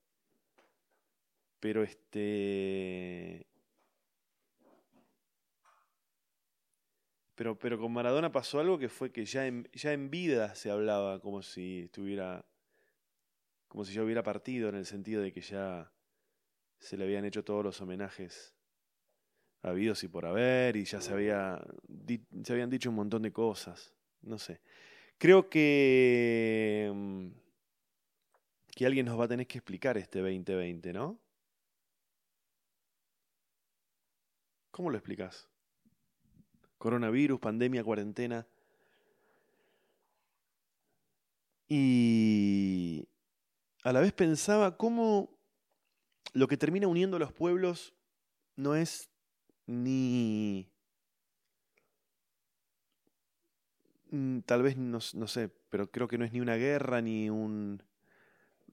Pero 1.59 1.83
este. 1.83 3.47
Pero, 7.35 7.57
pero 7.59 7.77
con 7.79 7.93
Maradona 7.93 8.31
pasó 8.31 8.59
algo 8.59 8.79
que 8.79 8.89
fue 8.89 9.11
que 9.11 9.25
ya 9.25 9.45
en, 9.45 9.69
ya 9.73 9.93
en 9.93 10.09
vida 10.09 10.55
se 10.55 10.71
hablaba 10.71 11.19
como 11.21 11.41
si 11.43 11.81
estuviera. 11.81 12.45
como 13.67 13.85
si 13.85 13.93
ya 13.93 14.03
hubiera 14.03 14.23
partido, 14.23 14.69
en 14.69 14.75
el 14.75 14.85
sentido 14.85 15.21
de 15.21 15.31
que 15.31 15.41
ya 15.41 15.91
se 16.79 16.97
le 16.97 17.03
habían 17.05 17.25
hecho 17.25 17.43
todos 17.43 17.63
los 17.63 17.79
homenajes 17.81 18.55
habidos 19.61 20.03
y 20.03 20.07
por 20.07 20.25
haber, 20.25 20.75
y 20.75 20.85
ya 20.85 21.01
se, 21.01 21.13
había, 21.13 21.61
se 22.43 22.53
habían 22.53 22.69
dicho 22.69 22.89
un 22.89 22.95
montón 22.95 23.21
de 23.21 23.31
cosas. 23.31 23.93
No 24.21 24.37
sé. 24.37 24.61
Creo 25.17 25.49
que, 25.49 26.91
mm, 26.93 27.27
que 28.75 28.85
alguien 28.85 29.05
nos 29.05 29.19
va 29.19 29.25
a 29.25 29.27
tener 29.27 29.47
que 29.47 29.57
explicar 29.57 29.97
este 29.97 30.19
2020, 30.19 30.93
¿no? 30.93 31.19
¿Cómo 34.77 34.91
lo 34.91 34.97
explicas? 34.97 35.49
Coronavirus, 36.77 37.39
pandemia, 37.39 37.83
cuarentena. 37.83 38.45
Y 41.67 43.07
a 43.81 43.91
la 43.91 44.01
vez 44.01 44.13
pensaba 44.13 44.77
cómo 44.77 45.35
lo 46.33 46.47
que 46.47 46.57
termina 46.57 46.87
uniendo 46.87 47.17
a 47.17 47.19
los 47.19 47.33
pueblos 47.33 47.95
no 48.55 48.75
es 48.75 49.09
ni... 49.65 50.69
Mm, 54.11 54.41
tal 54.41 54.61
vez, 54.61 54.77
no, 54.77 54.99
no, 55.15 55.27
sé, 55.27 55.49
pero 55.71 55.89
creo 55.89 56.07
que 56.07 56.19
no 56.19 56.23
es 56.23 56.33
ni 56.33 56.39
una 56.39 56.55
guerra, 56.55 57.01
ni 57.01 57.31
un, 57.31 57.81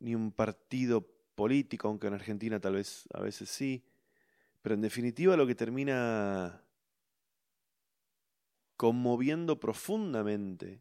ni 0.01 0.15
un 0.15 0.33
partido 0.33 1.09
político, 1.35 1.89
aunque 1.89 2.09
en 2.09 2.13
Argentina 2.13 2.61
tal 2.61 2.75
vez 2.75 3.09
a 3.15 3.23
veces 3.23 3.49
sí. 3.49 3.83
Pero 4.65 4.77
en 4.77 4.81
definitiva 4.81 5.37
lo 5.37 5.47
que 5.47 5.55
termina 5.55 6.65
conmoviendo 8.79 9.61
profundamente, 9.61 10.81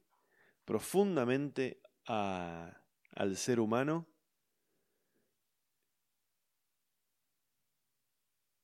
profundamente 0.63 1.82
al 2.06 3.36
ser 3.36 3.60
humano 3.60 4.08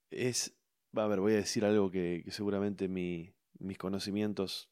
es 0.10 0.56
a 0.96 1.08
ver, 1.08 1.20
voy 1.20 1.34
a 1.34 1.36
decir 1.36 1.66
algo 1.66 1.92
que, 1.92 2.24
seguramente 2.30 2.88
mis 2.88 3.34
conocimientos 3.78 4.70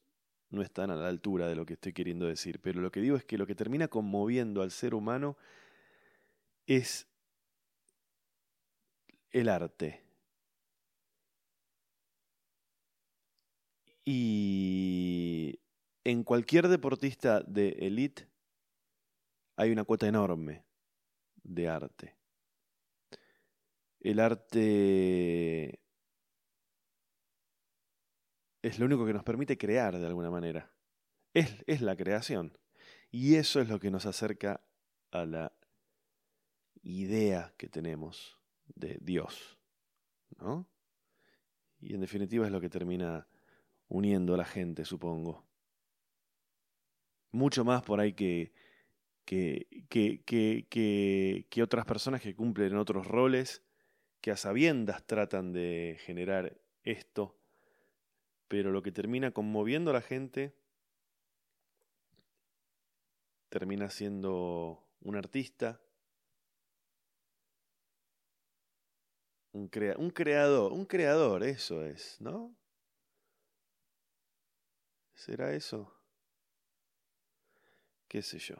no 0.48 0.62
están 0.62 0.90
a 0.90 0.96
la 0.96 1.08
altura 1.08 1.46
de 1.46 1.56
lo 1.56 1.66
que 1.66 1.74
estoy 1.74 1.92
queriendo 1.92 2.24
decir, 2.24 2.58
pero 2.62 2.80
lo 2.80 2.90
que 2.90 3.02
digo 3.02 3.18
es 3.18 3.24
que 3.26 3.36
lo 3.36 3.46
que 3.46 3.54
termina 3.54 3.88
conmoviendo 3.88 4.62
al 4.62 4.70
ser 4.70 4.94
humano 4.94 5.36
es 6.66 7.06
el 9.30 9.50
arte. 9.50 10.07
Y 14.10 15.60
en 16.02 16.24
cualquier 16.24 16.68
deportista 16.68 17.42
de 17.42 17.76
élite 17.78 18.26
hay 19.54 19.70
una 19.70 19.84
cuota 19.84 20.08
enorme 20.08 20.64
de 21.42 21.68
arte. 21.68 22.16
El 24.00 24.18
arte 24.20 25.82
es 28.62 28.78
lo 28.78 28.86
único 28.86 29.04
que 29.04 29.12
nos 29.12 29.24
permite 29.24 29.58
crear 29.58 29.98
de 29.98 30.06
alguna 30.06 30.30
manera. 30.30 30.72
es, 31.34 31.62
es 31.66 31.82
la 31.82 31.94
creación. 31.94 32.56
Y 33.10 33.34
eso 33.34 33.60
es 33.60 33.68
lo 33.68 33.78
que 33.78 33.90
nos 33.90 34.06
acerca 34.06 34.64
a 35.10 35.26
la 35.26 35.52
idea 36.80 37.52
que 37.58 37.68
tenemos 37.68 38.40
de 38.68 38.96
Dios. 39.02 39.58
¿No? 40.38 40.66
Y 41.78 41.92
en 41.92 42.00
definitiva 42.00 42.46
es 42.46 42.52
lo 42.52 42.62
que 42.62 42.70
termina 42.70 43.28
uniendo 43.88 44.34
a 44.34 44.38
la 44.38 44.44
gente, 44.44 44.84
supongo. 44.84 45.44
Mucho 47.30 47.64
más 47.64 47.82
por 47.82 48.00
ahí 48.00 48.12
que, 48.12 48.52
que, 49.24 49.66
que, 49.88 50.22
que, 50.24 51.46
que 51.50 51.62
otras 51.62 51.84
personas 51.84 52.22
que 52.22 52.34
cumplen 52.34 52.76
otros 52.76 53.06
roles, 53.06 53.62
que 54.20 54.30
a 54.30 54.36
sabiendas 54.36 55.06
tratan 55.06 55.52
de 55.52 55.98
generar 56.00 56.58
esto, 56.82 57.38
pero 58.48 58.70
lo 58.72 58.82
que 58.82 58.92
termina 58.92 59.30
conmoviendo 59.30 59.90
a 59.90 59.94
la 59.94 60.00
gente 60.00 60.54
termina 63.48 63.90
siendo 63.90 64.86
un 65.00 65.16
artista, 65.16 65.80
un, 69.52 69.70
un 69.98 70.10
creador, 70.10 70.72
un 70.72 70.84
creador, 70.84 71.42
eso 71.42 71.84
es, 71.84 72.20
¿no? 72.20 72.57
¿Será 75.18 75.52
eso? 75.52 75.92
¿Qué 78.06 78.22
sé 78.22 78.38
yo? 78.38 78.54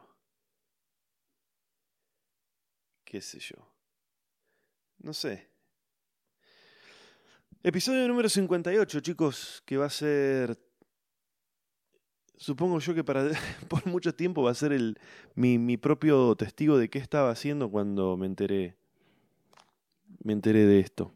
¿Qué 3.05 3.21
sé 3.21 3.39
yo? 3.39 3.55
No 4.97 5.13
sé. 5.13 5.49
Episodio 7.63 8.05
número 8.09 8.27
58, 8.27 8.99
chicos, 8.99 9.63
que 9.65 9.77
va 9.77 9.85
a 9.85 9.89
ser 9.89 10.59
supongo 12.35 12.79
yo 12.79 12.93
que 12.93 13.05
para 13.05 13.29
por 13.69 13.87
mucho 13.87 14.13
tiempo 14.13 14.43
va 14.43 14.51
a 14.51 14.53
ser 14.53 14.73
el, 14.73 14.99
mi, 15.35 15.57
mi, 15.57 15.77
propio 15.77 16.35
testigo 16.35 16.77
de 16.77 16.89
qué 16.89 16.99
estaba 16.99 17.31
haciendo 17.31 17.71
cuando 17.71 18.17
me 18.17 18.25
enteré. 18.25 18.75
Me 20.23 20.33
enteré 20.33 20.65
de 20.65 20.81
esto. 20.81 21.15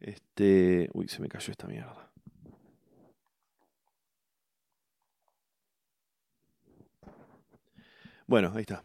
Este. 0.00 0.90
Uy, 0.94 1.06
se 1.06 1.22
me 1.22 1.28
cayó 1.28 1.52
esta 1.52 1.68
mierda. 1.68 2.11
Bueno, 8.32 8.50
ahí 8.54 8.62
está. 8.62 8.82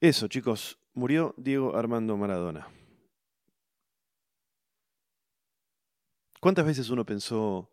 Eso, 0.00 0.28
chicos. 0.28 0.78
Murió 0.94 1.34
Diego 1.36 1.76
Armando 1.76 2.16
Maradona. 2.16 2.68
¿Cuántas 6.40 6.64
veces 6.64 6.88
uno 6.90 7.04
pensó 7.04 7.68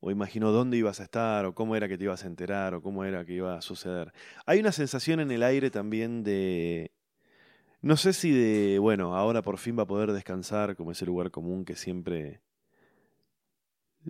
o 0.00 0.10
imaginó 0.10 0.50
dónde 0.50 0.78
ibas 0.78 1.00
a 1.00 1.02
estar, 1.02 1.44
o 1.44 1.54
cómo 1.54 1.76
era 1.76 1.86
que 1.86 1.98
te 1.98 2.04
ibas 2.04 2.24
a 2.24 2.28
enterar, 2.28 2.72
o 2.72 2.80
cómo 2.80 3.04
era 3.04 3.26
que 3.26 3.34
iba 3.34 3.58
a 3.58 3.60
suceder. 3.60 4.14
Hay 4.46 4.58
una 4.60 4.72
sensación 4.72 5.20
en 5.20 5.30
el 5.32 5.42
aire 5.42 5.70
también 5.70 6.24
de, 6.24 6.92
no 7.82 7.98
sé 7.98 8.14
si 8.14 8.30
de, 8.32 8.78
bueno, 8.78 9.14
ahora 9.14 9.42
por 9.42 9.58
fin 9.58 9.78
va 9.78 9.82
a 9.82 9.86
poder 9.86 10.12
descansar, 10.12 10.76
como 10.76 10.92
ese 10.92 11.04
lugar 11.04 11.30
común 11.30 11.66
que 11.66 11.76
siempre, 11.76 12.40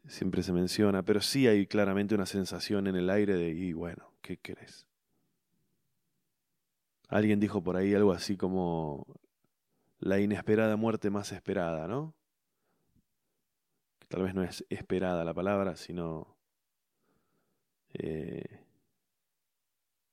siempre 0.06 0.44
se 0.44 0.52
menciona, 0.52 1.02
pero 1.02 1.20
sí 1.20 1.48
hay 1.48 1.66
claramente 1.66 2.14
una 2.14 2.26
sensación 2.26 2.86
en 2.86 2.94
el 2.94 3.10
aire 3.10 3.34
de, 3.34 3.50
y 3.50 3.72
bueno, 3.72 4.12
¿qué 4.22 4.36
querés? 4.36 4.87
Alguien 7.08 7.40
dijo 7.40 7.62
por 7.62 7.76
ahí 7.76 7.94
algo 7.94 8.12
así 8.12 8.36
como 8.36 9.06
la 9.98 10.20
inesperada 10.20 10.76
muerte 10.76 11.10
más 11.10 11.32
esperada, 11.32 11.88
¿no? 11.88 12.14
tal 14.08 14.22
vez 14.22 14.34
no 14.34 14.42
es 14.42 14.64
esperada 14.70 15.24
la 15.24 15.34
palabra, 15.34 15.76
sino 15.76 16.36
eh, 17.92 18.64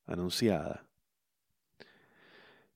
anunciada. 0.06 0.86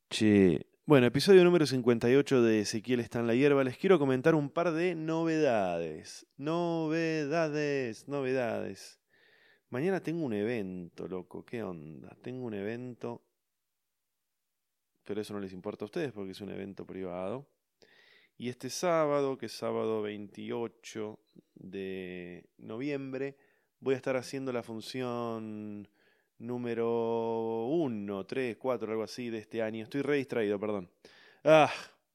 Che, 0.09 0.67
bueno, 0.87 1.07
episodio 1.07 1.45
número 1.45 1.67
58 1.67 2.43
de 2.43 2.61
Ezequiel 2.61 3.01
está 3.01 3.21
en 3.21 3.27
la 3.27 3.35
hierba. 3.35 3.63
Les 3.63 3.77
quiero 3.77 3.99
comentar 3.99 4.35
un 4.35 4.51
par 4.51 4.73
de 4.73 4.95
novedades. 4.95 6.27
Novedades, 6.37 8.09
novedades. 8.09 8.99
Mañana 9.69 10.01
tengo 10.01 10.25
un 10.25 10.33
evento, 10.33 11.07
loco. 11.07 11.45
¿Qué 11.45 11.63
onda? 11.63 12.17
Tengo 12.23 12.47
un 12.47 12.55
evento. 12.55 13.23
Pero 15.11 15.23
eso 15.23 15.35
no 15.35 15.41
les 15.41 15.53
importa 15.53 15.85
a 15.85 15.87
ustedes 15.87 16.13
porque 16.13 16.31
es 16.31 16.41
un 16.41 16.51
evento 16.51 16.87
privado. 16.87 17.45
Y 18.39 18.49
este 18.49 18.71
sábado, 18.71 19.37
que 19.37 19.47
es 19.47 19.53
sábado 19.53 20.03
28 20.03 21.19
de 21.57 22.49
noviembre, 22.59 23.37
voy 23.81 23.95
a 23.95 23.97
estar 23.97 24.17
haciendo 24.17 24.53
la 24.53 24.63
función 24.63 25.89
número 26.39 27.67
1, 27.67 28.25
3, 28.25 28.57
4, 28.57 28.93
algo 28.93 29.03
así 29.03 29.31
de 29.31 29.39
este 29.39 29.63
año. 29.63 29.83
Estoy 29.83 30.03
re 30.03 30.19
distraído, 30.19 30.61
perdón. 30.61 30.89
Ah, 31.43 31.73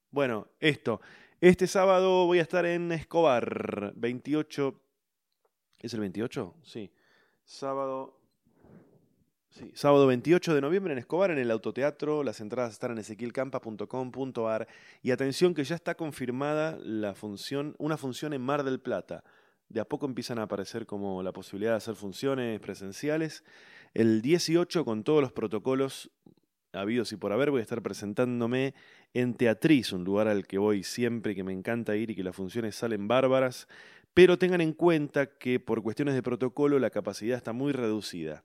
bueno, 0.10 0.48
esto. 0.62 1.02
Este 1.42 1.68
sábado 1.68 2.26
voy 2.28 2.40
a 2.40 2.44
estar 2.44 2.66
en 2.66 2.94
Escobar, 2.94 3.92
28. 3.98 4.82
¿Es 5.80 5.94
el 5.94 6.00
28? 6.00 6.56
Sí. 6.64 6.90
Sábado 7.44 8.15
Sábado 9.74 10.06
28 10.08 10.54
de 10.54 10.60
noviembre 10.60 10.92
en 10.92 11.00
Escobar, 11.00 11.32
en 11.32 11.38
el 11.38 11.50
Autoteatro. 11.50 12.24
Las 12.24 12.42
entradas 12.42 12.74
están 12.74 12.92
en 12.92 12.98
ezequielcampa.com.ar. 12.98 14.68
Y 15.02 15.12
atención 15.12 15.54
que 15.54 15.64
ya 15.64 15.76
está 15.76 15.96
confirmada 15.96 16.78
la 16.84 17.14
función, 17.14 17.74
una 17.78 17.96
función 17.96 18.34
en 18.34 18.42
Mar 18.42 18.66
del 18.66 18.82
Plata. 18.82 19.24
De 19.70 19.80
a 19.80 19.86
poco 19.86 20.08
empiezan 20.08 20.40
a 20.40 20.44
aparecer 20.44 20.86
como 20.86 21.24
la 21.24 21.32
posibilidad 21.32 21.72
de 21.72 21.78
hacer 21.78 21.96
funciones 21.96 22.60
presenciales. 22.60 23.46
El 23.94 24.22
18, 24.22 24.84
con 24.84 25.06
todos 25.06 25.22
los 25.22 25.32
protocolos 25.32 26.12
habidos 26.74 27.14
y 27.14 27.16
por 27.16 27.32
haber, 27.32 27.50
voy 27.50 27.62
a 27.62 27.64
estar 27.64 27.82
presentándome 27.82 28.74
en 29.14 29.36
Teatriz, 29.36 29.94
un 29.94 30.04
lugar 30.04 30.28
al 30.28 30.48
que 30.48 30.58
voy 30.58 30.84
siempre, 30.84 31.34
que 31.34 31.46
me 31.46 31.54
encanta 31.54 31.96
ir 31.96 32.10
y 32.10 32.16
que 32.16 32.24
las 32.24 32.36
funciones 32.36 32.76
salen 32.76 33.08
bárbaras. 33.08 33.70
Pero 34.14 34.38
tengan 34.38 34.60
en 34.60 34.74
cuenta 34.74 35.28
que 35.28 35.62
por 35.62 35.82
cuestiones 35.82 36.14
de 36.14 36.24
protocolo 36.24 36.78
la 36.78 36.90
capacidad 36.90 37.38
está 37.38 37.54
muy 37.54 37.72
reducida. 37.72 38.44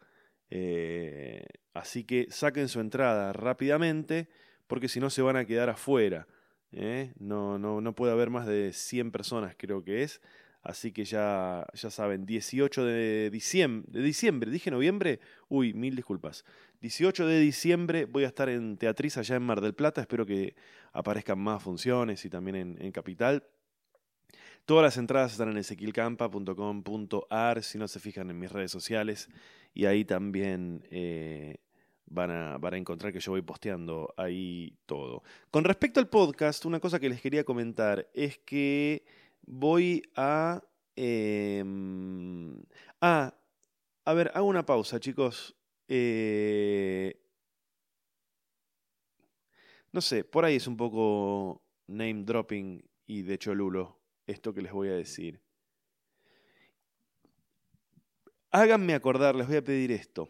Eh, 0.50 1.44
así 1.74 2.04
que 2.04 2.26
saquen 2.30 2.68
su 2.68 2.80
entrada 2.80 3.32
rápidamente 3.32 4.28
porque 4.66 4.88
si 4.88 5.00
no 5.00 5.10
se 5.10 5.22
van 5.22 5.36
a 5.36 5.44
quedar 5.44 5.70
afuera. 5.70 6.26
¿eh? 6.72 7.12
No, 7.18 7.58
no, 7.58 7.80
no 7.80 7.94
puede 7.94 8.12
haber 8.12 8.30
más 8.30 8.46
de 8.46 8.72
100 8.72 9.10
personas 9.10 9.54
creo 9.56 9.82
que 9.82 10.02
es. 10.02 10.20
Así 10.62 10.92
que 10.92 11.06
ya, 11.06 11.66
ya 11.72 11.90
saben, 11.90 12.26
18 12.26 12.84
de 12.84 13.30
diciembre, 13.30 13.90
de 13.90 14.02
diciembre, 14.02 14.50
dije 14.50 14.70
noviembre, 14.70 15.20
uy, 15.48 15.72
mil 15.72 15.96
disculpas. 15.96 16.44
18 16.82 17.26
de 17.26 17.40
diciembre 17.40 18.04
voy 18.04 18.24
a 18.24 18.28
estar 18.28 18.50
en 18.50 18.76
Teatriz 18.76 19.16
allá 19.16 19.36
en 19.36 19.42
Mar 19.42 19.62
del 19.62 19.74
Plata, 19.74 20.02
espero 20.02 20.26
que 20.26 20.54
aparezcan 20.92 21.38
más 21.38 21.62
funciones 21.62 22.24
y 22.26 22.30
también 22.30 22.56
en, 22.56 22.82
en 22.82 22.92
Capital. 22.92 23.42
Todas 24.70 24.84
las 24.84 24.98
entradas 24.98 25.32
están 25.32 25.50
en 25.50 25.56
ezequielcampa.com.ar 25.56 27.62
si 27.64 27.76
no 27.76 27.88
se 27.88 27.98
fijan 27.98 28.30
en 28.30 28.38
mis 28.38 28.52
redes 28.52 28.70
sociales 28.70 29.28
y 29.74 29.86
ahí 29.86 30.04
también 30.04 30.86
eh, 30.92 31.56
van, 32.06 32.30
a, 32.30 32.56
van, 32.56 32.74
a, 32.74 32.76
encontrar 32.76 33.12
que 33.12 33.18
yo 33.18 33.32
voy 33.32 33.42
posteando 33.42 34.14
ahí 34.16 34.78
todo. 34.86 35.24
Con 35.50 35.64
respecto 35.64 35.98
al 35.98 36.08
podcast, 36.08 36.64
una 36.66 36.78
cosa 36.78 37.00
que 37.00 37.08
les 37.08 37.20
quería 37.20 37.42
comentar 37.42 38.08
es 38.14 38.38
que 38.38 39.04
voy 39.42 40.04
a... 40.14 40.62
Eh, 40.94 41.64
ah, 43.00 43.34
a 44.04 44.14
ver, 44.14 44.30
hago 44.34 44.46
una 44.46 44.64
pausa, 44.64 45.00
chicos. 45.00 45.56
Eh, 45.88 47.20
no 49.90 50.00
sé, 50.00 50.22
por 50.22 50.44
ahí 50.44 50.54
es 50.54 50.68
un 50.68 50.76
poco 50.76 51.60
name 51.88 52.22
dropping 52.22 52.88
y 53.08 53.22
de 53.22 53.36
cholulo 53.36 53.99
esto 54.30 54.54
que 54.54 54.62
les 54.62 54.72
voy 54.72 54.88
a 54.88 54.92
decir. 54.94 55.40
Háganme 58.50 58.94
acordar, 58.94 59.34
les 59.34 59.46
voy 59.46 59.56
a 59.56 59.64
pedir 59.64 59.92
esto. 59.92 60.28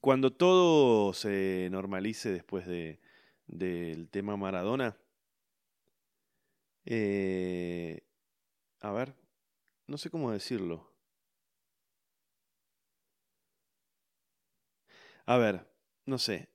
Cuando 0.00 0.32
todo 0.32 1.12
se 1.12 1.68
normalice 1.70 2.30
después 2.30 2.66
de, 2.66 3.00
del 3.46 4.08
tema 4.08 4.36
Maradona, 4.36 4.96
eh, 6.84 8.00
a 8.80 8.92
ver, 8.92 9.14
no 9.86 9.98
sé 9.98 10.08
cómo 10.08 10.30
decirlo. 10.30 10.90
A 15.26 15.36
ver, 15.36 15.66
no 16.06 16.16
sé. 16.16 16.48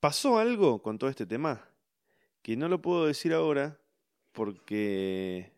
¿Pasó 0.00 0.38
algo 0.38 0.82
con 0.82 0.98
todo 0.98 1.08
este 1.08 1.24
tema? 1.24 1.66
Que 2.42 2.56
no 2.56 2.68
lo 2.68 2.82
puedo 2.82 3.06
decir 3.06 3.32
ahora 3.32 3.80
porque 4.34 5.50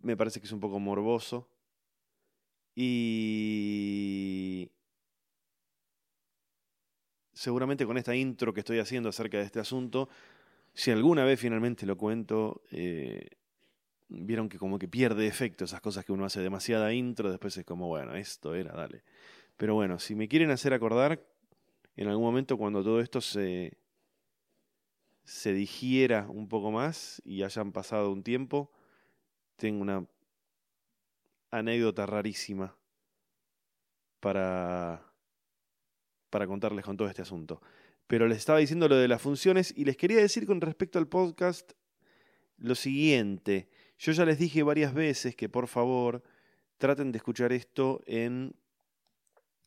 me 0.00 0.16
parece 0.16 0.40
que 0.40 0.46
es 0.46 0.52
un 0.52 0.60
poco 0.60 0.78
morboso. 0.78 1.48
Y 2.74 4.70
seguramente 7.32 7.84
con 7.84 7.98
esta 7.98 8.14
intro 8.14 8.54
que 8.54 8.60
estoy 8.60 8.78
haciendo 8.78 9.08
acerca 9.08 9.38
de 9.38 9.44
este 9.44 9.58
asunto, 9.58 10.08
si 10.74 10.92
alguna 10.92 11.24
vez 11.24 11.40
finalmente 11.40 11.86
lo 11.86 11.96
cuento, 11.96 12.62
eh, 12.70 13.30
vieron 14.08 14.48
que 14.48 14.58
como 14.58 14.78
que 14.78 14.86
pierde 14.86 15.26
efecto 15.26 15.64
esas 15.64 15.80
cosas 15.80 16.04
que 16.04 16.12
uno 16.12 16.24
hace 16.24 16.40
demasiada 16.40 16.92
intro, 16.92 17.30
después 17.30 17.56
es 17.56 17.64
como, 17.64 17.88
bueno, 17.88 18.14
esto 18.14 18.54
era, 18.54 18.72
dale. 18.72 19.02
Pero 19.56 19.74
bueno, 19.74 19.98
si 19.98 20.14
me 20.14 20.28
quieren 20.28 20.52
hacer 20.52 20.72
acordar, 20.72 21.20
en 21.96 22.06
algún 22.06 22.24
momento 22.24 22.56
cuando 22.56 22.84
todo 22.84 23.00
esto 23.00 23.20
se, 23.20 23.76
se 25.28 25.52
digiera 25.52 26.26
un 26.30 26.48
poco 26.48 26.70
más 26.70 27.20
y 27.22 27.42
hayan 27.42 27.70
pasado 27.70 28.10
un 28.10 28.22
tiempo, 28.22 28.72
tengo 29.56 29.82
una 29.82 30.06
anécdota 31.50 32.06
rarísima 32.06 32.74
para, 34.20 35.04
para 36.30 36.46
contarles 36.46 36.82
con 36.82 36.96
todo 36.96 37.08
este 37.08 37.20
asunto. 37.20 37.60
Pero 38.06 38.26
les 38.26 38.38
estaba 38.38 38.58
diciendo 38.58 38.88
lo 38.88 38.96
de 38.96 39.06
las 39.06 39.20
funciones 39.20 39.74
y 39.76 39.84
les 39.84 39.98
quería 39.98 40.16
decir 40.16 40.46
con 40.46 40.62
respecto 40.62 40.98
al 40.98 41.08
podcast 41.08 41.72
lo 42.56 42.74
siguiente. 42.74 43.68
Yo 43.98 44.12
ya 44.12 44.24
les 44.24 44.38
dije 44.38 44.62
varias 44.62 44.94
veces 44.94 45.36
que 45.36 45.50
por 45.50 45.68
favor 45.68 46.22
traten 46.78 47.12
de 47.12 47.18
escuchar 47.18 47.52
esto 47.52 48.00
en, 48.06 48.54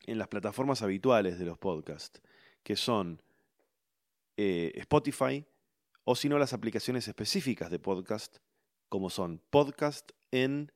en 0.08 0.18
las 0.18 0.28
plataformas 0.28 0.82
habituales 0.82 1.38
de 1.38 1.46
los 1.46 1.60
podcasts, 1.60 2.20
que 2.64 2.76
son 2.76 3.22
eh, 4.38 4.72
Spotify 4.74 5.46
o 6.04 6.16
si 6.16 6.30
no 6.30 6.40
las 6.40 6.54
aplicaciones 6.54 7.08
específicas 7.08 7.70
de 7.72 7.80
podcast, 7.80 8.38
como 8.90 9.10
son 9.10 9.42
podcast 9.50 10.12
en, 10.32 10.72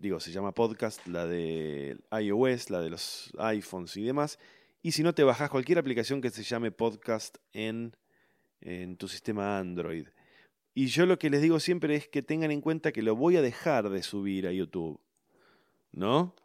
digo, 0.00 0.20
se 0.20 0.32
llama 0.32 0.52
podcast, 0.52 1.06
la 1.06 1.26
de 1.26 1.98
iOS, 2.20 2.70
la 2.70 2.80
de 2.80 2.90
los 2.90 3.32
iPhones 3.38 3.96
y 3.96 4.02
demás, 4.02 4.38
y 4.82 4.92
si 4.92 5.02
no 5.02 5.14
te 5.14 5.24
bajas 5.24 5.50
cualquier 5.50 5.78
aplicación 5.78 6.20
que 6.20 6.30
se 6.30 6.42
llame 6.42 6.70
podcast 6.70 7.38
en, 7.52 7.96
en 8.60 8.96
tu 8.96 9.08
sistema 9.08 9.58
Android. 9.58 10.08
Y 10.74 10.86
yo 10.86 11.06
lo 11.06 11.18
que 11.18 11.30
les 11.30 11.42
digo 11.42 11.58
siempre 11.58 11.96
es 11.96 12.08
que 12.08 12.22
tengan 12.22 12.52
en 12.52 12.60
cuenta 12.60 12.92
que 12.92 13.02
lo 13.02 13.16
voy 13.16 13.36
a 13.36 13.42
dejar 13.42 13.90
de 13.90 14.02
subir 14.02 14.46
a 14.46 14.52
YouTube. 14.52 15.00
¿No? 15.90 16.36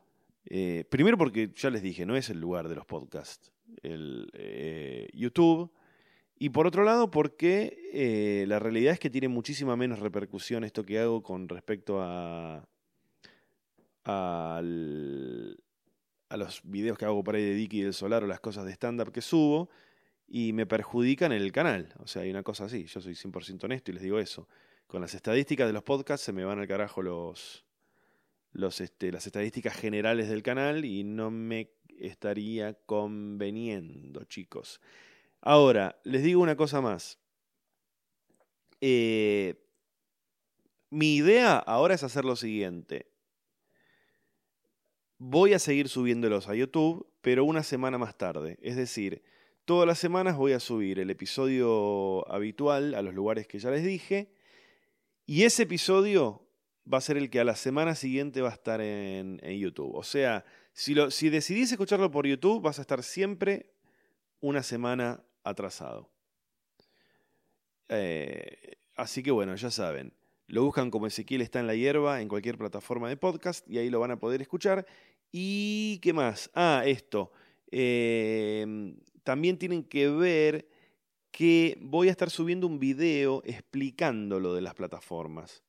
Eh, 0.46 0.86
primero 0.90 1.18
porque 1.18 1.52
ya 1.56 1.70
les 1.70 1.84
dije, 1.84 2.06
no 2.06 2.16
es 2.16 2.30
el 2.30 2.40
lugar 2.40 2.68
de 2.68 2.76
los 2.76 2.86
podcasts. 2.86 3.52
El, 3.84 4.32
eh, 4.34 5.08
YouTube. 5.14 5.72
Y 6.38 6.50
por 6.50 6.68
otro 6.68 6.84
lado, 6.84 7.12
porque 7.12 7.78
eh, 7.94 8.46
la 8.48 8.60
realidad 8.60 8.94
es 8.94 9.00
que 9.00 9.10
tiene 9.10 9.28
muchísima 9.28 9.76
menos 9.76 10.00
repercusión 10.00 10.64
esto 10.64 10.86
que 10.86 11.00
hago 11.00 11.24
con 11.24 11.48
respecto 11.48 12.02
a, 12.02 12.68
a 14.04 14.62
los 14.62 16.62
videos 16.64 16.98
que 16.98 17.06
hago 17.06 17.24
por 17.24 17.36
ahí 17.36 17.44
de 17.44 17.54
Dicky 17.54 17.82
del 17.82 17.94
Solar 17.94 18.24
o 18.24 18.28
las 18.28 18.40
cosas 18.40 18.66
de 18.66 18.74
stand-up 18.74 19.12
que 19.12 19.22
subo 19.22 19.70
y 20.28 20.54
me 20.54 20.66
perjudican 20.66 21.32
el 21.32 21.52
canal. 21.52 21.94
O 22.00 22.08
sea, 22.08 22.24
hay 22.24 22.32
una 22.32 22.44
cosa 22.44 22.66
así. 22.66 22.86
Yo 22.86 23.02
soy 23.02 23.14
100% 23.14 23.66
honesto 23.66 23.92
y 23.92 23.94
les 23.94 24.04
digo 24.04 24.20
eso. 24.20 24.48
Con 24.88 25.02
las 25.02 25.14
estadísticas 25.14 25.68
de 25.68 25.74
los 25.74 25.84
podcasts 25.84 26.26
se 26.26 26.34
me 26.34 26.44
van 26.44 26.60
al 26.60 26.68
carajo 26.68 27.02
los, 27.02 27.66
los, 28.52 28.82
este, 28.82 29.12
las 29.12 29.26
estadísticas 29.26 29.76
generales 29.76 30.30
del 30.30 30.44
canal 30.44 30.86
y 30.86 31.04
no 31.04 31.32
me 31.32 31.72
estaría 32.00 32.74
conveniendo, 32.74 34.24
chicos. 34.26 34.82
Ahora, 35.44 36.00
les 36.04 36.24
digo 36.24 36.42
una 36.42 36.56
cosa 36.56 36.82
más. 36.82 37.20
Eh, 38.82 39.64
mi 40.90 41.16
idea 41.16 41.58
ahora 41.58 41.94
es 41.94 42.04
hacer 42.04 42.26
lo 42.26 42.36
siguiente. 42.36 43.12
Voy 45.20 45.54
a 45.54 45.60
seguir 45.60 45.88
subiéndolos 45.88 46.50
a 46.50 46.56
YouTube, 46.56 47.08
pero 47.22 47.46
una 47.46 47.62
semana 47.62 47.98
más 47.98 48.18
tarde. 48.18 48.58
Es 48.62 48.76
decir, 48.76 49.24
Todas 49.66 49.88
las 49.88 49.98
semanas 49.98 50.36
voy 50.36 50.52
a 50.52 50.60
subir 50.60 51.00
el 51.00 51.10
episodio 51.10 52.30
habitual 52.30 52.96
a 52.96 53.02
los 53.02 53.14
lugares 53.14 53.48
que 53.48 53.60
ya 53.60 53.72
les 53.72 53.86
dije. 53.86 54.30
Y 55.26 55.44
ese 55.44 55.64
episodio 55.64 56.46
va 56.92 56.98
a 56.98 57.02
ser 57.02 57.16
el 57.16 57.30
que 57.30 57.40
a 57.40 57.46
la 57.46 57.56
semana 57.56 57.96
siguiente 57.96 58.42
va 58.42 58.50
a 58.50 58.54
estar 58.54 58.82
en, 58.82 59.40
YouTube. 59.40 59.96
O 59.96 60.04
sea, 60.04 60.44
si, 60.74 60.96
si 61.12 61.30
decidís 61.30 61.72
escucharlo 61.72 62.12
por 62.12 62.28
YouTube, 62.28 62.62
vas 62.62 62.78
a 62.80 62.82
estar 62.82 63.04
siempre 63.04 63.72
una 64.42 64.64
semana 64.64 65.24
atrasado. 65.44 66.10
Eh, 67.90 68.78
así 68.96 69.24
que 69.24 69.32
bueno, 69.32 69.56
ya 69.56 69.72
saben. 69.72 70.14
Lo 70.48 70.64
buscan 70.64 70.92
como 70.92 71.08
Ezequiel 71.08 71.42
está 71.42 71.60
en 71.60 71.68
la 71.68 71.76
hierba 71.76 72.22
en 72.22 72.28
cualquier 72.28 72.58
plataforma 72.58 73.10
de 73.10 73.18
podcast 73.18 73.68
y 73.70 73.78
ahí 73.78 73.90
lo 73.90 74.00
van 74.00 74.12
a 74.12 74.20
poder 74.20 74.42
escuchar. 74.42 74.86
¿Y 75.32 76.00
qué 76.00 76.14
más? 76.14 76.52
Ah, 76.54 76.84
esto. 76.86 77.32
Eh, 77.72 78.96
también 79.24 79.58
tienen 79.58 79.84
que 79.84 80.10
ver 80.10 80.68
que 81.32 81.78
voy 81.82 82.10
a 82.10 82.12
estar 82.12 82.30
subiendo 82.30 82.68
un 82.68 82.80
video 82.80 83.42
explicando 83.46 84.40
lo 84.40 84.54
de 84.54 84.62
las 84.62 84.76
plataformas. 84.76 85.64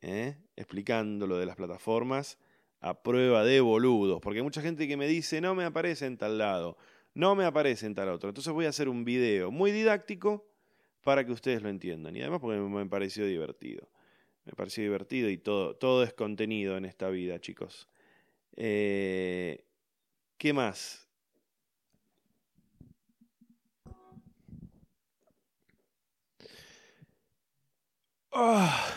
¿eh? 0.00 0.36
Explicando 0.56 1.26
lo 1.26 1.36
de 1.36 1.44
las 1.44 1.56
plataformas 1.56 2.38
a 2.80 3.02
prueba 3.02 3.44
de 3.44 3.60
boludos. 3.60 4.20
Porque 4.22 4.38
hay 4.38 4.44
mucha 4.44 4.62
gente 4.62 4.88
que 4.88 4.96
me 4.96 5.06
dice, 5.06 5.40
no 5.40 5.54
me 5.54 5.64
aparece 5.64 6.06
en 6.06 6.16
tal 6.16 6.38
lado, 6.38 6.78
no 7.16 7.34
me 7.34 7.46
aparece 7.46 7.86
en 7.86 7.94
tal 7.94 8.10
otro. 8.10 8.28
Entonces 8.28 8.52
voy 8.52 8.66
a 8.66 8.68
hacer 8.68 8.90
un 8.90 9.02
video 9.02 9.50
muy 9.50 9.72
didáctico 9.72 10.46
para 11.02 11.24
que 11.24 11.32
ustedes 11.32 11.62
lo 11.62 11.70
entiendan. 11.70 12.14
Y 12.14 12.20
además 12.20 12.40
porque 12.40 12.58
me 12.60 12.86
pareció 12.86 13.24
divertido. 13.24 13.88
Me 14.44 14.52
pareció 14.52 14.84
divertido 14.84 15.30
y 15.30 15.38
todo, 15.38 15.74
todo 15.76 16.04
es 16.04 16.12
contenido 16.12 16.76
en 16.76 16.84
esta 16.84 17.08
vida, 17.08 17.40
chicos. 17.40 17.88
Eh, 18.54 19.64
¿Qué 20.36 20.52
más? 20.52 21.08
Ah. 28.30 28.94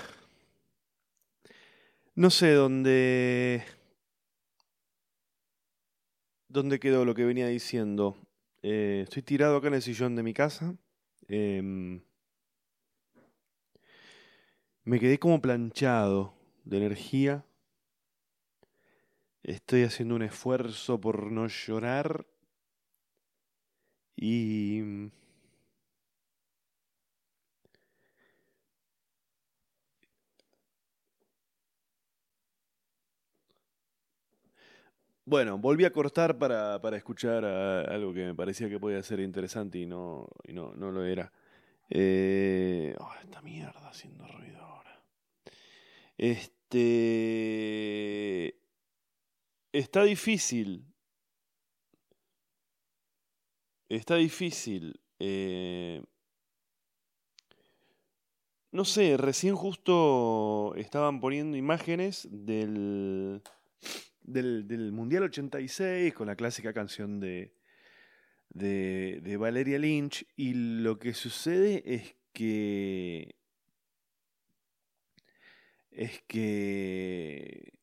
No 2.15 2.29
sé 2.29 2.51
dónde. 2.51 3.63
¿Dónde 6.51 6.79
quedó 6.79 7.05
lo 7.05 7.13
que 7.13 7.25
venía 7.25 7.45
diciendo? 7.45 8.17
Eh, 8.63 9.01
estoy 9.03 9.21
tirado 9.21 9.57
acá 9.57 9.67
en 9.67 9.75
el 9.75 9.83
sillón 9.83 10.15
de 10.15 10.23
mi 10.23 10.33
casa. 10.33 10.75
Em, 11.27 12.01
me 14.83 14.99
quedé 14.99 15.19
como 15.19 15.41
planchado 15.41 16.33
de 16.65 16.77
energía. 16.77 17.45
Estoy 19.43 19.83
haciendo 19.83 20.15
un 20.15 20.23
esfuerzo 20.23 20.99
por 20.99 21.31
no 21.31 21.45
llorar. 21.45 22.25
Y 24.15 24.81
Bueno, 35.29 35.59
volví 35.59 35.85
a 35.85 35.93
cortar 35.93 36.39
para, 36.39 36.81
para 36.81 36.97
escuchar 36.97 37.45
algo 37.45 38.11
que 38.11 38.25
me 38.25 38.33
parecía 38.33 38.67
que 38.67 38.79
podía 38.79 39.03
ser 39.03 39.19
interesante 39.19 39.77
y 39.77 39.85
no, 39.85 40.27
no, 40.47 40.73
no 40.73 40.89
lo 40.89 41.05
era. 41.05 41.31
Eh, 41.87 42.95
oh, 42.99 43.11
esta 43.21 43.39
mierda 43.43 43.87
haciendo 43.87 44.25
ruido 44.25 44.59
ahora. 44.59 45.03
Este. 46.17 46.79
Está 49.71 50.03
difícil. 50.03 50.83
Está 53.87 54.15
difícil. 54.15 54.99
Eh, 55.19 56.01
no 58.71 58.83
sé, 58.83 59.15
recién 59.15 59.55
justo 59.55 60.73
estaban 60.75 61.19
poniendo 61.19 61.55
imágenes 61.55 62.27
del 64.31 64.67
del, 64.67 64.91
Mundial 64.91 65.23
86 65.23 66.13
con 66.13 66.27
la 66.27 66.35
clásica 66.35 66.73
canción 66.73 67.19
de, 67.19 67.53
de, 68.49 69.37
Valeria 69.37 69.79
Lynch 69.79 70.25
y 70.35 70.53
lo 70.53 70.99
que 70.99 71.13
sucede 71.13 71.83
es 71.85 72.15
que 72.33 73.35
es 75.91 76.21
que 76.27 77.73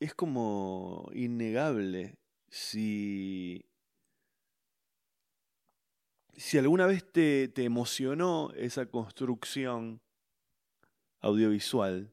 es 0.00 0.14
como 0.14 1.10
innegable 1.14 2.16
si 2.48 3.64
si 6.36 6.58
alguna 6.58 6.86
vez 6.86 7.04
te, 7.10 7.48
te 7.48 7.64
emocionó 7.64 8.52
esa 8.56 8.86
construcción 8.86 10.00
audiovisual 11.20 12.12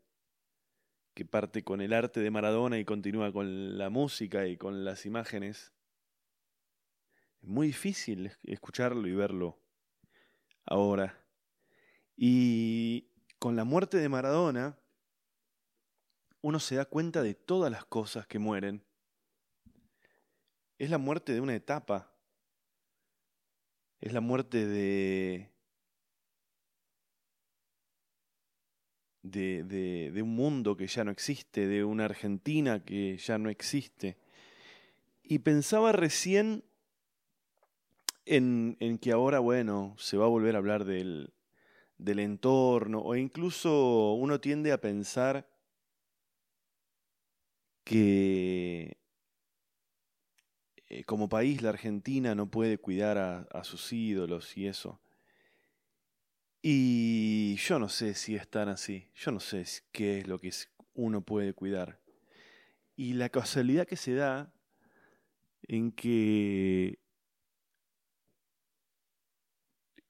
que 1.20 1.26
parte 1.26 1.66
con 1.66 1.82
el 1.82 1.92
arte 1.92 2.22
de 2.22 2.32
Maradona 2.32 2.80
y 2.80 2.86
continúa 2.86 3.34
con 3.34 3.78
la 3.78 3.90
música 3.90 4.48
y 4.48 4.56
con 4.56 4.86
las 4.86 5.06
imágenes. 5.06 5.74
Es 7.42 7.50
muy 7.50 7.68
difícil 7.68 8.32
escucharlo 8.44 9.06
y 9.06 9.12
verlo 9.12 9.60
ahora. 10.66 11.22
Y 12.16 13.10
con 13.38 13.58
la 13.58 13.66
muerte 13.66 13.98
de 13.98 14.08
Maradona, 14.08 14.80
uno 16.40 16.58
se 16.62 16.76
da 16.76 16.86
cuenta 16.86 17.22
de 17.22 17.34
todas 17.34 17.70
las 17.70 17.84
cosas 17.84 18.26
que 18.26 18.40
mueren. 18.40 18.86
Es 20.78 20.90
la 20.90 21.00
muerte 21.00 21.34
de 21.34 21.42
una 21.42 21.54
etapa. 21.54 22.14
Es 24.00 24.14
la 24.14 24.22
muerte 24.22 24.66
de 24.66 25.52
de, 29.22 29.64
de, 29.64 30.22
un 30.22 30.36
mundo 30.36 30.78
que 30.78 30.88
ya 30.88 31.04
no 31.04 31.12
existe, 31.12 31.68
de 31.68 31.84
una 31.84 32.06
Argentina 32.06 32.84
que 32.84 33.18
ya 33.18 33.38
no 33.38 33.50
existe. 33.50 34.18
Y 35.24 35.40
pensaba 35.40 35.92
recién 35.92 36.64
en, 38.26 38.78
en, 38.80 38.98
que 38.98 39.12
ahora, 39.12 39.40
bueno, 39.40 39.96
se 39.98 40.18
va 40.18 40.26
a 40.26 40.30
volver 40.30 40.56
a 40.56 40.60
hablar 40.60 40.86
del, 40.86 41.34
del 41.98 42.20
entorno, 42.20 43.02
o 43.02 43.16
incluso 43.16 44.14
uno 44.14 44.40
tiende 44.40 44.72
a 44.72 44.82
pensar 44.82 45.48
que 47.84 48.98
eh, 50.88 51.04
como 51.04 51.30
país 51.30 51.62
la 51.62 51.70
Argentina 51.70 52.36
no 52.36 52.50
puede 52.50 52.78
cuidar 52.78 53.18
a, 53.18 53.40
a, 53.52 53.64
sus 53.64 53.92
ídolos 53.94 54.58
y 54.58 54.68
eso. 54.68 55.00
Y 56.62 57.56
yo 57.56 57.80
no 57.80 57.88
sé 57.88 58.14
si 58.14 58.36
es 58.36 58.50
tan 58.50 58.70
así, 58.70 59.10
yo 59.16 59.32
no 59.32 59.40
sé 59.40 59.66
qué 59.92 60.20
es 60.20 60.28
lo 60.28 60.40
que 60.40 60.52
uno 60.94 61.22
puede 61.22 61.54
cuidar. 61.54 62.00
Y 62.96 63.14
la 63.14 63.30
casualidad 63.30 63.88
que 63.88 63.96
se 63.96 64.14
da 64.14 64.52
en 65.64 65.92
que 65.92 67.00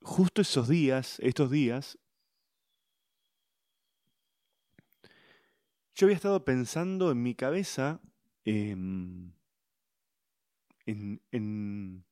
justo 0.01 0.41
esos 0.41 0.67
días, 0.67 1.19
estos 1.19 1.51
días, 1.51 1.99
yo 5.93 6.07
había 6.07 6.15
estado 6.15 6.45
pensando 6.45 7.11
en 7.11 7.21
mi 7.21 7.35
cabeza 7.35 8.01
eh, 8.45 8.71
en, 8.71 9.35
en, 11.31 12.05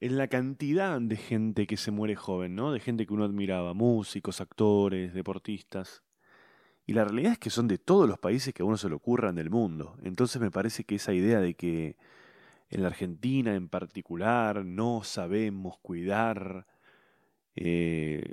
en, 0.00 0.16
la 0.16 0.28
cantidad 0.28 1.00
de 1.00 1.16
gente 1.16 1.66
que 1.66 1.76
se 1.76 1.90
muere 1.90 2.16
joven, 2.16 2.54
¿no? 2.54 2.72
De 2.72 2.80
gente 2.80 3.06
que 3.06 3.14
uno 3.14 3.24
admiraba, 3.24 3.74
músicos, 3.74 4.40
actores, 4.40 5.14
deportistas. 5.14 6.02
Y 6.86 6.92
la 6.92 7.04
realidad 7.04 7.32
es 7.32 7.38
que 7.38 7.50
son 7.50 7.68
de 7.68 7.78
todos 7.78 8.08
los 8.08 8.18
países 8.18 8.54
que 8.54 8.62
a 8.62 8.66
uno 8.66 8.76
se 8.76 8.88
le 8.88 8.94
ocurran 8.94 9.34
del 9.34 9.50
mundo. 9.50 9.96
Entonces 10.02 10.40
me 10.40 10.50
parece 10.50 10.84
que 10.84 10.96
esa 10.96 11.12
idea 11.12 11.40
de 11.40 11.54
que 11.54 11.96
en 12.70 12.82
la 12.82 12.88
Argentina 12.88 13.54
en 13.54 13.68
particular 13.68 14.64
no 14.64 15.02
sabemos 15.02 15.78
cuidar, 15.78 16.66
eh, 17.56 18.32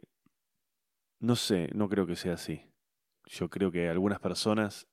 no 1.19 1.35
sé, 1.35 1.69
no 1.73 1.89
creo 1.89 2.05
que 2.05 2.15
sea 2.15 2.33
así. 2.33 2.61
Yo 3.25 3.49
creo 3.49 3.71
que 3.71 3.89
algunas 3.89 4.19
personas 4.19 4.87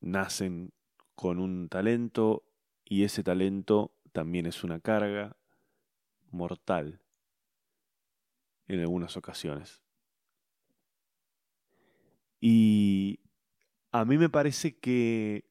nacen 0.00 0.72
con 1.14 1.38
un 1.38 1.68
talento 1.68 2.47
y 2.88 3.04
ese 3.04 3.22
talento 3.22 3.92
también 4.12 4.46
es 4.46 4.64
una 4.64 4.80
carga 4.80 5.36
mortal 6.30 7.00
en 8.66 8.80
algunas 8.80 9.16
ocasiones. 9.16 9.82
Y 12.40 13.20
a 13.92 14.04
mí 14.06 14.16
me 14.16 14.30
parece 14.30 14.78
que 14.78 15.44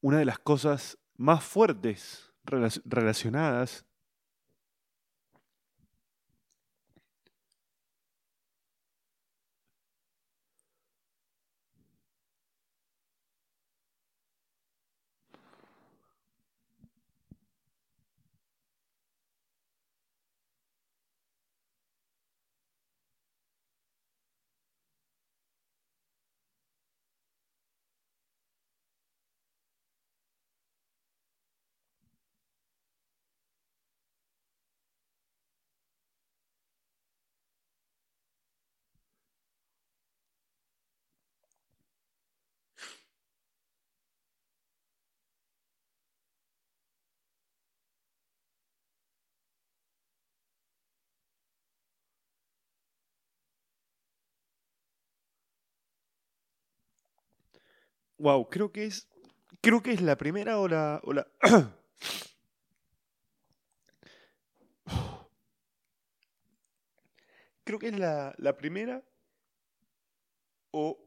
una 0.00 0.18
de 0.18 0.24
las 0.24 0.38
cosas 0.38 0.98
más 1.16 1.42
fuertes 1.42 2.32
relacionadas 2.44 3.84
Wow, 58.18 58.48
creo 58.48 58.72
que 58.72 58.86
es. 58.86 59.08
Creo 59.60 59.82
que 59.82 59.92
es 59.92 60.00
la 60.00 60.16
primera 60.16 60.58
o 60.58 60.68
la. 60.68 61.00
Creo 67.64 67.78
que 67.78 67.88
es 67.88 67.98
la, 67.98 68.34
la 68.38 68.56
primera 68.56 69.04
o 70.70 70.98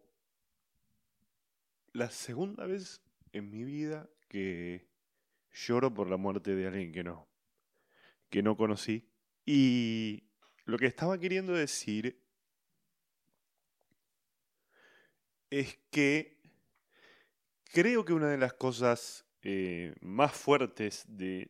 la 1.94 2.12
segunda 2.12 2.68
vez 2.68 3.02
en 3.34 3.50
mi 3.50 3.64
vida 3.64 4.08
que 4.28 4.88
lloro 5.52 5.92
por 5.92 6.08
la 6.08 6.18
muerte 6.18 6.56
de 6.56 6.68
alguien 6.68 6.92
que 6.92 7.04
no, 7.04 7.28
que 8.30 8.44
no 8.44 8.56
conocí. 8.56 9.10
Y 9.44 10.24
lo 10.66 10.78
que 10.78 10.86
estaba 10.86 11.18
queriendo 11.18 11.54
decir 11.54 12.24
es 15.50 15.80
que 15.90 16.41
creo 17.72 18.06
que 18.06 18.14
una 18.14 18.28
de 18.28 18.38
las 18.38 18.54
cosas 18.54 19.26
eh, 19.42 19.96
más 20.02 20.34
fuertes 20.34 21.06
de, 21.08 21.50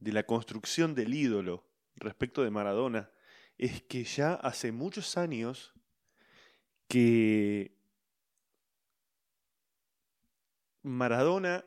la 0.00 0.22
construcción 0.24 0.94
del 0.94 1.14
ídolo 1.14 1.66
respecto 1.96 2.42
de 2.42 2.50
Maradona 2.50 3.10
es 3.58 3.82
que 3.82 4.04
ya 4.04 4.34
hace 4.34 4.72
muchos 4.72 5.16
años 5.16 5.74
que 6.88 7.76
Maradona 10.82 11.64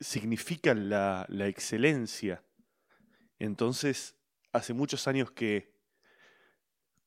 significa 0.00 0.74
la 0.74 1.46
excelencia. 1.46 2.44
Entonces, 3.38 4.16
hace 4.52 4.74
muchos 4.74 5.08
años 5.08 5.30
que 5.30 5.74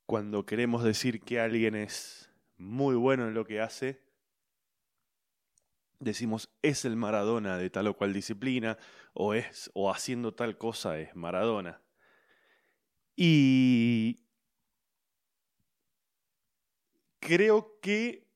cuando 0.06 0.46
queremos 0.46 0.84
decir 0.84 1.22
que 1.22 1.40
alguien 1.40 1.76
es 1.76 2.27
muy 2.58 2.96
bueno 2.96 3.28
en 3.28 3.34
lo 3.34 3.46
que 3.46 3.62
hace, 3.62 4.02
decimos 6.00 6.50
es 6.62 6.86
el 6.86 6.96
Maradona 6.96 7.58
de 7.58 7.70
tal 7.70 7.88
o 7.88 7.98
cual 7.98 8.14
disciplina 8.14 8.78
o 9.14 9.34
es 9.34 9.72
o 9.74 9.92
haciendo 9.92 10.34
tal 10.34 10.58
cosa 10.58 11.00
es 11.00 11.16
Maradona. 11.16 11.82
Y 13.16 14.20
creo 17.20 17.80
que 17.82 18.28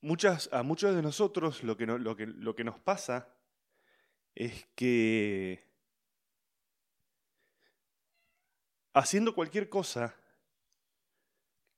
muchas 0.00 0.48
a 0.52 0.62
muchos 0.62 0.94
de 0.94 1.02
nosotros 1.02 1.62
lo 1.62 1.76
que, 1.76 1.86
no, 1.86 1.98
lo 1.98 2.16
que, 2.16 2.26
lo 2.26 2.54
que 2.54 2.64
nos 2.64 2.78
pasa 2.80 3.34
es 4.34 4.66
que 4.74 5.71
haciendo 8.94 9.34
cualquier 9.34 9.68
cosa 9.68 10.14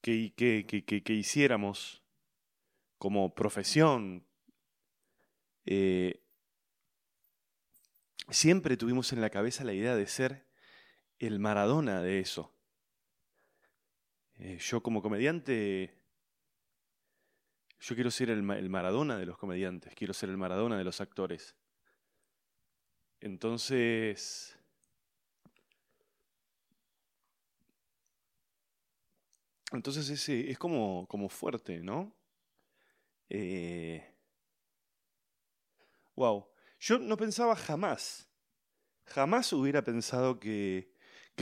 que, 0.01 0.33
que, 0.35 0.67
que, 0.67 1.03
que 1.03 1.13
hiciéramos 1.13 2.03
como 2.99 3.35
profesión, 3.35 4.27
eh, 5.67 6.23
siempre 8.29 8.77
tuvimos 8.77 9.13
en 9.13 9.21
la 9.21 9.31
cabeza 9.31 9.65
la 9.65 9.73
idea 9.73 9.97
de 9.97 10.07
ser 10.07 10.47
el 11.19 11.39
Maradona 11.39 12.03
de 12.03 12.21
eso. 12.21 12.55
Eh, 14.37 14.59
yo 14.59 14.83
como 14.83 15.01
comediante, 15.01 15.95
yo 17.81 17.95
quiero 17.95 18.11
ser 18.11 18.31
el, 18.31 18.49
el 18.51 18.71
Maradona 18.71 19.17
de 19.17 19.27
los 19.27 19.39
comediantes, 19.39 19.95
quiero 19.95 20.13
ser 20.13 20.29
el 20.29 20.37
Maradona 20.37 20.77
de 20.77 20.85
los 20.85 21.01
actores. 21.01 21.57
Entonces, 23.21 24.54
Entonces 29.77 30.29
es 30.29 30.59
como, 30.59 31.07
fuerte, 31.29 31.81
¿no? 31.81 32.15
Eh... 33.29 34.05
Wow. 36.17 36.47
Yo 36.79 36.99
no 36.99 37.17
pensaba 37.17 37.57
jamás, 37.57 38.29
jamás 39.07 39.53
hubiera 39.53 39.83
pensado 39.83 40.39
que, 40.39 40.93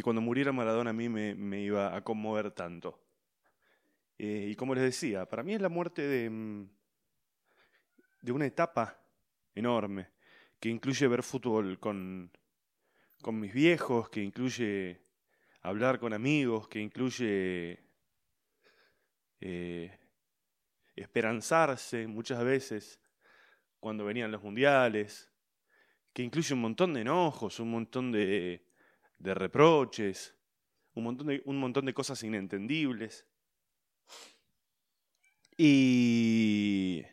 cuando 0.03 0.23
muriera 0.23 0.53
Maradona 0.53 0.91
a 0.91 0.93
mí 0.93 1.09
me, 1.09 1.61
iba 1.61 1.95
a 1.95 2.03
conmover 2.05 2.53
tanto. 2.53 3.01
Eh, 4.19 4.49
y 4.51 4.55
como 4.57 4.75
les 4.75 4.85
decía, 4.85 5.27
para 5.27 5.43
mí 5.43 5.55
es 5.55 5.61
la 5.61 5.69
muerte 5.69 6.03
de, 6.03 6.31
mm, 6.31 6.69
de 8.23 8.33
una 8.33 8.47
etapa 8.47 9.03
enorme, 9.55 10.11
que 10.61 10.69
incluye 10.69 11.09
ver 11.09 11.23
fútbol 11.23 11.81
con 11.81 12.31
mis 13.25 13.53
viejos, 13.53 14.09
que 14.09 14.23
incluye 14.23 15.03
hablar 15.63 15.99
con 15.99 16.13
amigos, 16.13 16.69
que 16.69 16.81
incluye 16.81 17.92
eh, 19.43 19.99
esperanzarse 20.97 22.07
muchas 22.07 22.45
veces 22.45 23.01
cuando 23.81 24.05
venían 24.05 24.31
los 24.31 24.43
mundiales, 24.43 25.31
que 26.13 26.23
incluye 26.23 26.55
un 26.55 26.61
montón 26.61 26.95
de 26.95 27.01
enojos, 27.01 27.59
un 27.59 27.71
montón 27.71 28.13
de, 28.13 28.65
de 29.19 29.35
reproches, 29.35 30.37
un 30.95 31.05
montón 31.05 31.27
de, 31.27 31.43
un 31.45 31.59
montón 31.59 31.87
de 31.87 31.95
cosas 31.95 32.23
inentendibles. 32.23 33.27
Y 35.57 37.05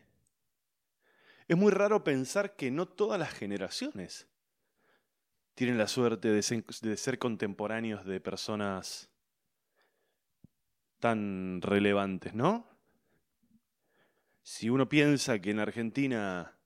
es 1.48 1.56
muy 1.56 1.72
raro 1.72 2.04
pensar 2.04 2.54
que 2.56 2.70
no 2.70 2.86
todas 2.86 3.18
las 3.18 3.32
generaciones 3.32 4.28
tienen 5.54 5.78
la 5.78 5.88
suerte 5.88 6.28
de 6.28 6.96
ser, 6.96 7.18
contemporáneos 7.18 8.06
de 8.06 8.20
personas 8.20 9.10
tan 11.00 11.60
relevantes, 11.62 12.34
¿no? 12.34 12.68
Si 14.42 14.70
uno 14.70 14.88
piensa 14.88 15.40
que 15.40 15.50
en 15.50 15.58
Argentina 15.58 16.56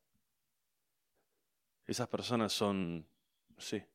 esas 1.87 2.09
personas 2.09 2.53
son, 2.53 3.07
no 3.49 3.61
sé, 3.61 3.89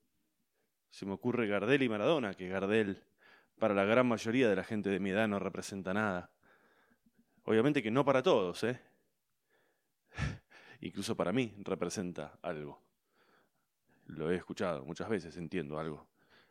se 0.89 1.05
me 1.05 1.13
ocurre 1.13 1.47
Gardel 1.47 1.83
y 1.83 1.89
Maradona, 1.89 2.33
que 2.33 2.47
Gardel 2.47 3.03
para 3.57 3.73
la 3.73 3.83
gran 3.83 4.07
mayoría 4.07 4.49
de 4.49 4.55
la 4.55 4.63
gente 4.63 4.89
de 4.89 4.99
mi 4.99 5.11
edad 5.11 5.27
no 5.27 5.37
representa 5.39 5.93
nada. 5.93 6.31
Obviamente 7.43 7.83
que 7.83 7.91
no 7.91 8.05
para 8.05 8.23
todos, 8.23 8.63
¿eh? 8.63 8.79
Incluso 10.81 11.15
para 11.15 11.31
mí 11.31 11.55
representa 11.59 12.39
algo. 12.41 12.81
Lo 14.05 14.31
he 14.31 14.35
escuchado 14.35 14.85
muchas 14.85 15.09
veces, 15.09 15.35
entiendo 15.37 15.79
algo. 15.79 16.07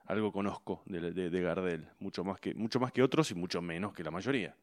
Algo 0.09 0.33
conozco 0.33 0.83
de, 0.87 1.13
de, 1.13 1.43
Gardel, 1.43 1.87
mucho 2.01 2.25
más, 2.25 2.41
que, 2.41 2.55
mucho 2.55 2.81
más 2.81 2.93
que 2.93 3.03
otros 3.03 3.31
y 3.31 3.35
mucho 3.35 3.61
menos 3.61 3.93
que 3.93 4.03
la 4.03 4.11
mayoría. 4.11 4.57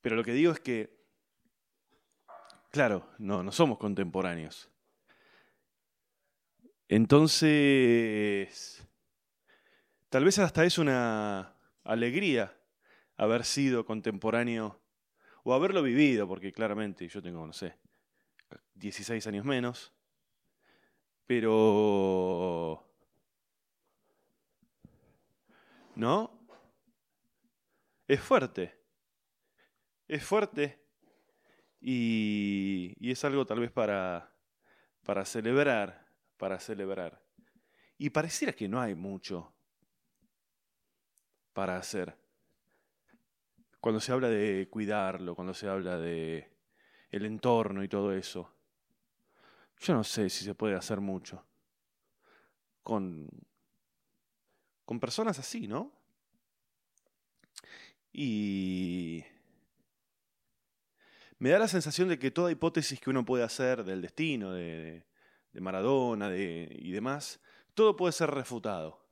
Pero 0.00 0.16
lo 0.16 0.24
que 0.24 0.32
digo 0.32 0.50
es 0.50 0.58
que, 0.58 0.90
claro, 2.68 3.08
no, 3.18 3.44
no 3.44 3.52
somos 3.52 3.78
contemporáneos. 3.78 4.68
Entonces, 6.88 8.84
tal 10.08 10.24
vez 10.24 10.40
hasta 10.40 10.64
es 10.64 10.78
una 10.78 11.54
alegría 11.84 12.52
haber 13.16 13.44
sido 13.44 13.86
contemporáneo 13.86 14.80
o 15.44 15.54
haberlo 15.54 15.84
vivido, 15.84 16.26
porque 16.26 16.50
claramente 16.50 17.06
yo 17.06 17.22
tengo, 17.22 17.46
no 17.46 17.52
sé, 17.52 17.76
16 18.74 19.24
años 19.28 19.44
menos, 19.44 19.92
pero... 21.24 22.61
¿No? 26.02 26.48
Es 28.08 28.20
fuerte. 28.20 28.76
Es 30.08 30.24
fuerte. 30.24 30.84
Y, 31.80 32.92
es 33.08 33.24
algo 33.24 33.46
tal 33.46 33.60
vez 33.60 33.70
para, 33.70 34.34
para 35.04 35.24
celebrar, 35.24 36.12
para 36.38 36.58
celebrar. 36.58 37.22
Y 37.98 38.10
pareciera 38.10 38.52
que 38.52 38.66
no 38.66 38.80
hay 38.80 38.96
mucho 38.96 39.54
para 41.52 41.76
hacer. 41.76 42.18
Cuando 43.78 44.00
se 44.00 44.10
habla 44.10 44.28
de 44.28 44.68
cuidarlo, 44.68 45.36
cuando 45.36 45.54
se 45.54 45.68
habla 45.68 45.98
de 45.98 46.52
el 47.10 47.26
entorno 47.26 47.84
y 47.84 47.88
todo 47.88 48.12
eso. 48.12 48.52
Yo 49.78 49.94
no 49.94 50.02
sé 50.02 50.28
si 50.30 50.44
se 50.44 50.56
puede 50.56 50.74
hacer 50.74 51.00
mucho 51.00 51.46
con, 52.82 53.28
con 54.92 55.00
personas 55.00 55.38
así, 55.38 55.66
¿no? 55.66 55.90
Y 58.12 59.24
me 61.38 61.48
da 61.48 61.58
la 61.58 61.66
sensación 61.66 62.10
de 62.10 62.18
que 62.18 62.30
toda 62.30 62.52
hipótesis 62.52 63.00
que 63.00 63.08
uno 63.08 63.24
puede 63.24 63.42
hacer 63.42 63.84
del 63.84 64.02
destino, 64.02 64.52
de, 64.52 65.06
Maradona 65.54 66.36
y 66.36 66.90
demás, 66.90 67.40
todo 67.72 67.96
puede 67.96 68.12
ser 68.12 68.32
refutado. 68.32 69.02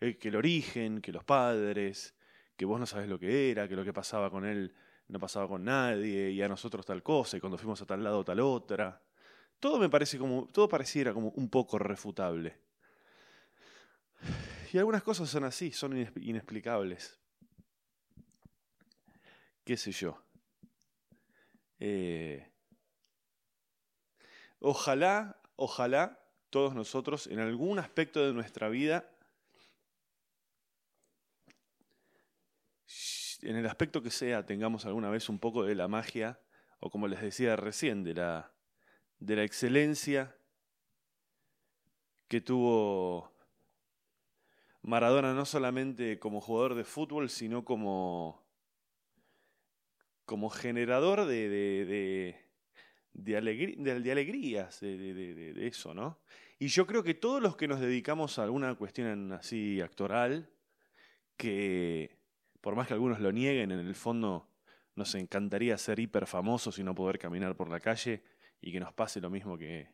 Eh, 0.00 0.16
que 0.16 0.28
el 0.28 0.36
origen, 0.36 1.02
que 1.02 1.12
los 1.12 1.22
padres, 1.22 2.14
que 2.56 2.64
vos 2.64 2.80
no 2.80 2.86
sabés 2.86 3.10
lo 3.10 3.18
que 3.18 3.50
era, 3.50 3.68
que 3.68 3.76
lo 3.76 3.84
que 3.84 3.92
pasaba 3.92 4.30
con 4.30 4.46
él 4.46 4.74
no 5.08 5.18
pasaba 5.18 5.48
con 5.48 5.64
nadie, 5.64 6.30
y 6.30 6.40
a 6.40 6.48
nosotros 6.48 6.86
tal 6.86 7.02
cosa, 7.02 7.36
y 7.36 7.40
cuando 7.40 7.58
fuimos 7.58 7.82
a 7.82 7.84
tal 7.84 8.02
lado 8.02 8.24
tal 8.24 8.40
otra. 8.40 9.02
Todo 9.60 9.78
me 9.78 9.90
parece 9.90 10.16
como, 10.16 10.48
todo 10.50 10.66
pareciera 10.66 11.12
como 11.12 11.28
un 11.28 11.50
poco 11.50 11.78
refutable. 11.78 12.62
Y 14.72 14.78
algunas 14.78 15.02
cosas 15.02 15.28
son 15.28 15.44
así, 15.44 15.70
son 15.70 15.94
inexplicables. 16.16 17.20
¿Qué 19.64 19.76
sé 19.76 19.92
yo? 19.92 20.18
Eh, 21.78 22.50
ojalá, 24.60 25.38
ojalá 25.56 26.24
todos 26.48 26.74
nosotros 26.74 27.26
en 27.26 27.38
algún 27.38 27.78
aspecto 27.78 28.26
de 28.26 28.32
nuestra 28.32 28.70
vida 28.70 29.08
en 33.42 33.56
el 33.56 33.66
aspecto 33.66 34.02
que 34.02 34.10
sea, 34.10 34.46
tengamos 34.46 34.86
alguna 34.86 35.10
vez 35.10 35.28
un 35.28 35.38
poco 35.38 35.64
de 35.64 35.74
la 35.74 35.88
magia, 35.88 36.40
o 36.78 36.90
como 36.90 37.08
les 37.08 37.20
decía 37.20 37.56
recién, 37.56 38.04
de 38.04 38.14
la, 38.14 38.54
de 39.18 39.36
la 39.36 39.42
excelencia 39.42 40.36
que 42.28 42.40
tuvo 42.40 43.31
Maradona 44.82 45.32
no 45.32 45.44
solamente 45.44 46.18
como 46.18 46.40
jugador 46.40 46.74
de 46.74 46.84
fútbol, 46.84 47.30
sino 47.30 47.64
como, 47.64 48.44
como 50.24 50.50
generador 50.50 51.24
de, 51.26 51.48
de, 51.48 51.84
de, 51.86 52.36
de, 53.12 53.36
alegrías, 54.12 54.80
de, 54.80 55.66
eso, 55.66 55.94
¿no? 55.94 56.18
Y 56.58 56.66
yo 56.66 56.86
creo 56.86 57.04
que 57.04 57.14
todos 57.14 57.40
los 57.40 57.56
que 57.56 57.68
nos 57.68 57.80
dedicamos 57.80 58.38
a 58.38 58.44
alguna 58.44 58.74
cuestión 58.74 59.32
así 59.32 59.80
actoral, 59.80 60.50
que 61.36 62.18
por 62.60 62.74
más 62.74 62.88
que 62.88 62.94
algunos 62.94 63.20
lo 63.20 63.30
nieguen, 63.30 63.70
en 63.70 63.80
el 63.80 63.94
fondo 63.94 64.48
nos 64.94 65.14
encantaría 65.14 65.78
ser 65.78 66.00
hiper 66.00 66.26
famosos 66.26 66.78
y 66.78 66.84
no 66.84 66.94
poder 66.94 67.18
caminar 67.18 67.56
por 67.56 67.68
la 67.68 67.80
calle 67.80 68.22
y 68.60 68.72
que 68.72 68.80
nos 68.80 68.92
pase 68.92 69.20
lo 69.20 69.30
mismo 69.30 69.56
que, 69.56 69.88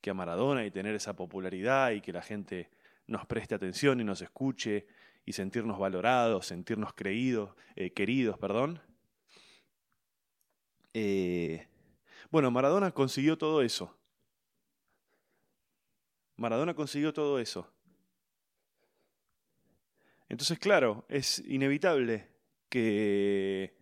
que 0.00 0.10
a 0.10 0.14
Maradona 0.14 0.64
y 0.64 0.70
tener 0.70 0.94
esa 0.94 1.14
popularidad 1.14 1.92
y 1.92 2.00
que 2.00 2.12
la 2.12 2.22
gente 2.22 2.70
nos 3.06 3.26
preste 3.26 3.54
atención 3.54 4.00
y 4.00 4.04
nos 4.04 4.22
escuche 4.22 4.86
y 5.24 5.32
sentirnos 5.32 5.78
valorados, 5.78 6.46
sentirnos 6.46 6.92
creídos, 6.94 7.54
eh, 7.74 7.92
queridos, 7.92 8.38
perdón. 8.38 8.80
Eh, 10.94 11.66
bueno, 12.30 12.50
Maradona 12.50 12.90
consiguió 12.92 13.36
todo 13.36 13.62
eso. 13.62 13.96
Maradona 16.36 16.74
consiguió 16.74 17.12
todo 17.12 17.38
eso. 17.38 17.72
Entonces, 20.28 20.58
claro, 20.58 21.04
es 21.08 21.38
inevitable 21.46 22.28
que, 22.68 23.76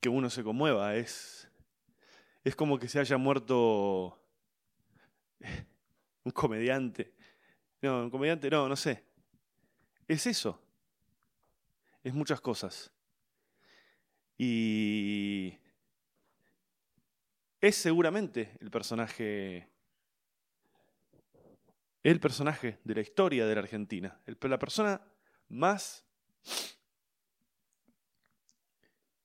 que 0.00 0.08
uno 0.08 0.30
se 0.30 0.44
conmueva. 0.44 0.96
Es, 0.96 1.48
es 2.44 2.54
como 2.54 2.78
que 2.78 2.88
se 2.88 3.00
haya 3.00 3.16
muerto 3.16 4.22
un 6.24 6.32
comediante. 6.32 7.12
No, 7.80 8.02
un 8.02 8.10
comediante, 8.10 8.50
no, 8.50 8.68
no 8.68 8.76
sé. 8.76 9.04
Es 10.06 10.26
eso. 10.26 10.60
Es 12.02 12.14
muchas 12.14 12.40
cosas. 12.40 12.92
Y 14.38 15.56
es 17.60 17.76
seguramente 17.76 18.56
el 18.60 18.70
personaje 18.70 19.72
el 22.02 22.18
personaje 22.18 22.78
de 22.82 22.94
la 22.94 23.00
historia 23.00 23.46
de 23.46 23.54
la 23.54 23.60
Argentina, 23.60 24.20
la 24.26 24.58
persona 24.58 25.00
más, 25.48 26.04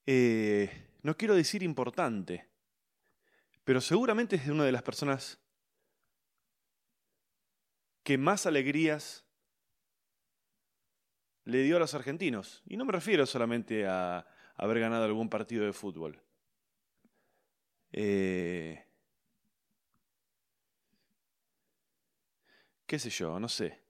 eh, 0.05 0.69
no 1.01 1.17
quiero 1.17 1.35
decir 1.35 1.63
importante, 1.63 2.47
pero 3.63 3.81
seguramente 3.81 4.35
es 4.35 4.47
una 4.47 4.63
de 4.63 4.71
las 4.71 4.83
personas 4.83 5.39
que 8.07 8.17
más 8.17 8.45
alegrías 8.45 9.25
le 11.43 11.63
dio 11.63 11.75
a 11.75 11.79
los 11.79 11.93
argentinos. 11.93 12.63
Y 12.65 12.77
no 12.77 12.85
me 12.85 12.93
refiero 12.93 13.25
solamente 13.25 13.85
a 13.85 14.25
haber 14.55 14.79
ganado 14.79 15.03
algún 15.03 15.29
partido 15.29 15.65
de 15.65 15.73
fútbol. 15.73 16.23
Eh, 17.91 18.81
qué 22.85 22.97
sé 22.97 23.09
yo, 23.09 23.41
no 23.41 23.49
sé. 23.49 23.83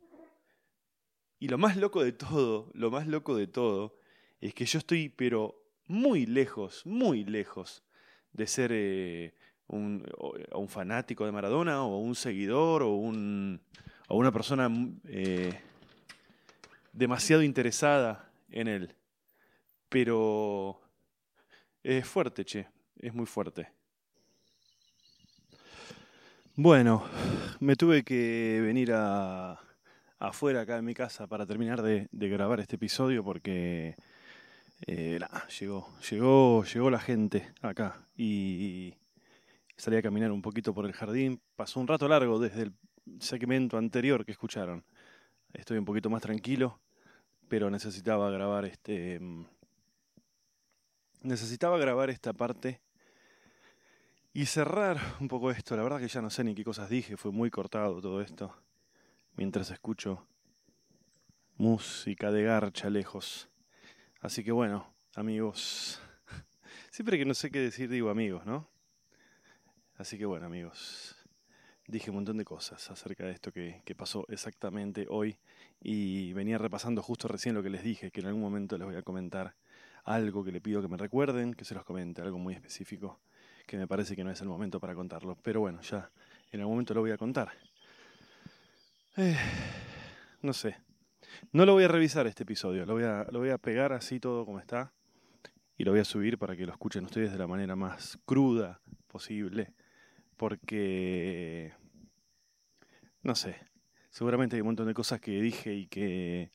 Y 1.38 1.48
lo 1.48 1.60
más 1.60 1.78
loco 1.78 2.04
de 2.04 2.14
todo, 2.14 2.72
lo 2.74 2.90
más 2.90 3.06
loco 3.06 3.36
de 3.36 3.46
todo, 3.46 4.00
es 4.42 4.56
que 4.56 4.66
yo 4.66 4.80
estoy, 4.80 5.10
pero 5.10 5.64
muy 5.86 6.26
lejos, 6.26 6.84
muy 6.88 7.24
lejos 7.24 7.84
de 8.32 8.48
ser 8.48 8.72
eh, 8.74 9.36
un, 9.68 10.04
un, 10.56 10.70
fanático 10.70 11.24
de 11.24 11.32
Maradona 11.32 11.84
o 11.84 12.00
un 12.00 12.16
seguidor 12.16 12.82
o, 12.82 12.96
un, 12.96 13.62
o 14.08 14.18
una 14.18 14.32
persona 14.32 14.70
eh, 15.06 15.60
demasiado 16.94 17.44
interesada 17.44 18.30
en 18.50 18.68
él. 18.68 18.96
Pero 19.90 20.82
es 21.84 22.06
fuerte, 22.08 22.44
che, 22.44 22.68
es 23.00 23.14
muy 23.14 23.26
fuerte. 23.26 23.70
Bueno, 26.56 27.04
me 27.60 27.76
tuve 27.76 28.04
que 28.04 28.60
venir 28.64 28.92
a, 28.94 29.60
afuera 30.20 30.62
acá 30.62 30.78
en 30.78 30.86
mi 30.86 30.94
casa 30.94 31.28
para 31.28 31.46
terminar 31.46 31.82
de, 31.82 32.08
grabar 32.12 32.60
este 32.60 32.78
episodio 32.78 33.24
porque 33.24 33.96
eh, 34.88 35.20
llegó, 35.60 35.94
llegó, 36.10 36.64
llegó 36.64 36.90
la 36.90 37.00
gente 37.00 37.54
acá 37.62 38.08
y 38.16 38.96
salí 39.76 39.98
a 39.98 40.02
caminar 40.02 40.32
un 40.32 40.42
poquito 40.42 40.74
por 40.74 40.86
el 40.86 40.94
jardín. 40.94 41.40
Pasó 41.56 41.80
un 41.80 41.88
rato 41.88 42.08
largo 42.08 42.40
desde 42.40 42.64
el 42.64 42.74
segmento 43.20 43.78
anterior 43.78 44.26
que 44.26 44.32
escucharon. 44.32 44.84
Estoy 45.54 45.78
un 45.78 45.86
poquito 45.86 46.10
más 46.10 46.22
tranquilo, 46.22 46.80
pero 47.48 47.70
necesitaba 47.70 48.30
grabar 48.30 48.66
este. 48.66 49.20
Mm, 49.20 49.46
necesitaba 51.24 51.78
grabar 51.78 52.10
esta 52.10 52.34
parte 52.34 52.82
y 54.34 54.46
cerrar 54.46 55.00
un 55.20 55.28
poco 55.28 55.52
esto. 55.52 55.76
La 55.76 55.84
verdad 55.84 56.00
que 56.00 56.08
ya 56.08 56.22
no 56.22 56.30
sé 56.30 56.44
ni 56.44 56.54
qué 56.54 56.64
cosas 56.64 56.90
dije, 56.90 57.18
fue 57.18 57.32
muy 57.32 57.50
cortado 57.50 58.00
todo 58.02 58.22
esto 58.22 58.56
mientras 59.36 59.72
escucho 59.72 60.28
música 61.58 62.32
de 62.32 62.44
garcha 62.44 62.90
lejos. 62.90 63.50
Así 64.22 64.44
que 64.44 64.52
bueno, 64.52 64.94
amigos, 65.16 66.00
siempre 66.92 67.18
que 67.18 67.26
no 67.26 67.34
sé 67.34 67.50
qué 67.50 67.60
decir 67.60 67.90
digo 67.90 68.10
amigos, 68.10 68.46
¿no? 68.46 68.68
Así 69.98 70.18
que 70.18 70.26
bueno, 70.26 70.46
amigos, 70.46 71.17
dije 71.88 72.10
un 72.10 72.18
montón 72.18 72.38
de 72.38 72.46
cosas 72.46 72.92
acerca 72.92 73.26
de 73.26 73.32
esto 73.32 73.52
que, 73.52 73.82
pasó 73.96 74.26
exactamente 74.30 75.08
hoy 75.10 75.38
y 75.82 76.34
venía 76.34 76.58
repasando 76.58 77.02
justo 77.02 77.28
recién 77.28 77.56
lo 77.56 77.64
que 77.64 77.70
les 77.70 77.84
dije, 77.84 78.12
que 78.12 78.20
en 78.20 78.28
algún 78.28 78.42
momento 78.42 78.78
les 78.78 78.86
voy 78.86 78.96
a 78.96 79.02
comentar 79.02 79.56
algo 80.04 80.44
que 80.44 80.52
le 80.52 80.62
pido 80.62 80.82
que 80.82 80.88
me 80.88 80.98
recuerden, 80.98 81.54
que 81.54 81.66
se 81.66 81.74
los 81.74 81.84
comente, 81.84 82.22
algo 82.22 82.38
muy 82.38 82.54
específico, 82.54 83.20
que 83.66 83.78
me 83.78 83.88
parece 83.88 84.16
que 84.16 84.24
no 84.24 84.32
es 84.32 84.40
el 84.42 84.48
momento 84.48 84.80
para 84.80 84.94
contarlo. 84.94 85.38
Pero 85.42 85.62
bueno, 85.62 85.82
ya 85.82 86.12
en 86.52 86.60
algún 86.60 86.76
momento 86.76 86.94
lo 86.94 87.02
voy 87.02 87.12
a 87.12 87.18
contar. 87.18 87.52
Eh, 89.18 89.38
no 90.42 90.54
sé. 90.54 90.78
No 91.52 91.66
lo 91.66 91.74
voy 91.74 91.86
a 91.86 91.88
revisar 91.88 92.28
este 92.28 92.44
episodio, 92.44 92.86
lo 92.86 92.94
voy, 92.94 93.04
a, 93.04 93.28
lo 93.32 93.40
voy 93.40 93.50
a 93.50 93.58
pegar 93.58 93.94
así 93.94 94.20
todo 94.20 94.46
como 94.46 94.60
está 94.60 94.92
y 95.78 95.84
lo 95.84 95.92
voy 95.92 96.00
a 96.00 96.06
subir 96.06 96.38
para 96.38 96.56
que 96.56 96.66
lo 96.66 96.72
escuchen 96.72 97.06
ustedes 97.06 97.32
de 97.32 97.38
la 97.38 97.48
manera 97.48 97.76
más 97.76 98.18
cruda 98.26 98.80
posible, 99.08 99.74
porque, 100.38 101.74
no 103.24 103.36
sé, 103.36 103.58
seguramente 104.10 104.56
hay 104.56 104.62
un 104.62 104.68
montón 104.68 104.88
de 104.88 104.94
cosas 104.94 105.20
que 105.20 105.42
dije 105.42 105.74
y 105.74 105.88
que 105.88 106.52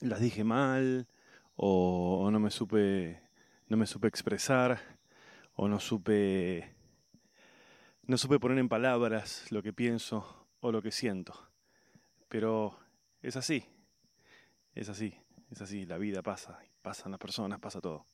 las 0.00 0.20
dije 0.20 0.44
mal 0.44 1.08
o, 1.54 2.28
no 2.30 2.40
me 2.40 2.50
supe 2.50 3.22
no 3.68 3.76
me 3.76 3.86
supe 3.86 4.08
expresar 4.08 4.98
o 5.54 5.68
no 5.68 5.80
supe 5.80 6.76
no 8.02 8.18
supe 8.18 8.38
poner 8.38 8.58
en 8.58 8.68
palabras 8.68 9.50
lo 9.50 9.62
que 9.62 9.72
pienso 9.72 10.46
o 10.60 10.70
lo 10.70 10.82
que 10.82 10.92
siento. 10.92 11.50
Pero 12.28 12.78
es 13.22 13.36
así, 13.36 13.64
es 14.74 14.88
así, 14.88 15.18
es 15.50 15.60
así, 15.60 15.86
la 15.86 15.98
vida 15.98 16.22
pasa, 16.22 16.60
pasan 16.82 17.12
las 17.12 17.20
personas, 17.20 17.58
pasa 17.58 17.80
todo. 17.80 18.04